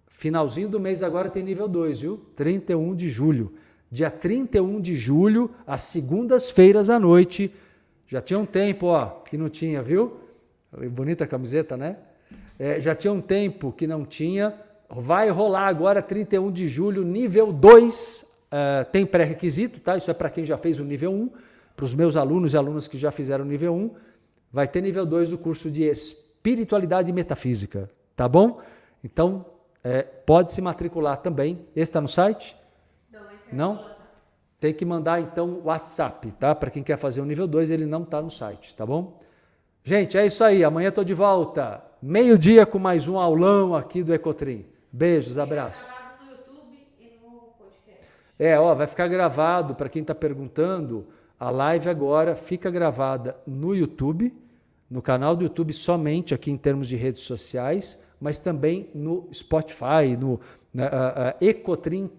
[0.08, 2.20] Finalzinho do mês agora tem nível 2, viu?
[2.36, 3.54] 31 de julho.
[3.90, 7.52] Dia 31 de julho, às segundas-feiras à noite.
[8.06, 10.20] Já tinha um tempo, ó, que não tinha, viu?
[10.90, 11.96] Bonita camiseta, né?
[12.60, 14.54] É, já tinha um tempo que não tinha.
[14.90, 18.20] Vai rolar agora, 31 de julho, nível 2.
[18.20, 19.96] Uh, é, tem pré-requisito, tá?
[19.96, 21.30] Isso é para quem já fez o nível 1.
[21.74, 23.90] Para os meus alunos e alunas que já fizeram o nível 1.
[24.52, 28.60] Vai ter nível 2 do curso de Espiritualidade e Metafísica, tá bom?
[29.02, 29.46] Então,
[29.82, 31.66] é, pode se matricular também.
[31.74, 32.54] Esse está no site?
[33.10, 33.20] Não?
[33.20, 33.90] É não?
[34.58, 36.54] Tem que mandar então o WhatsApp, tá?
[36.54, 39.18] Para quem quer fazer o nível 2, ele não está no site, tá bom?
[39.82, 40.62] Gente, é isso aí.
[40.62, 44.64] Amanhã estou de volta meio-dia com mais um aulão aqui do Ecotrim.
[44.90, 45.94] Beijos, abraços.
[48.38, 51.06] É, ó, vai ficar gravado para quem está perguntando.
[51.38, 54.34] A live agora fica gravada no YouTube,
[54.90, 60.16] no canal do YouTube somente aqui em termos de redes sociais, mas também no Spotify,
[60.18, 60.40] no
[60.72, 62.10] na, uh, uh, Ecotrim,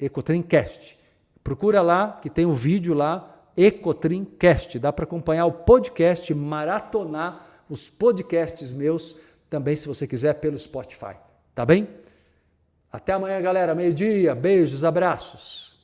[0.00, 0.98] Ecotrimcast.
[1.44, 4.78] Procura lá que tem o um vídeo lá, Ecotrimcast.
[4.78, 9.16] Dá para acompanhar o podcast, maratonar os podcasts meus
[9.48, 11.16] também, se você quiser, pelo Spotify.
[11.54, 11.88] Tá bem?
[12.90, 13.74] Até amanhã, galera.
[13.74, 14.34] Meio-dia.
[14.34, 15.75] Beijos, abraços.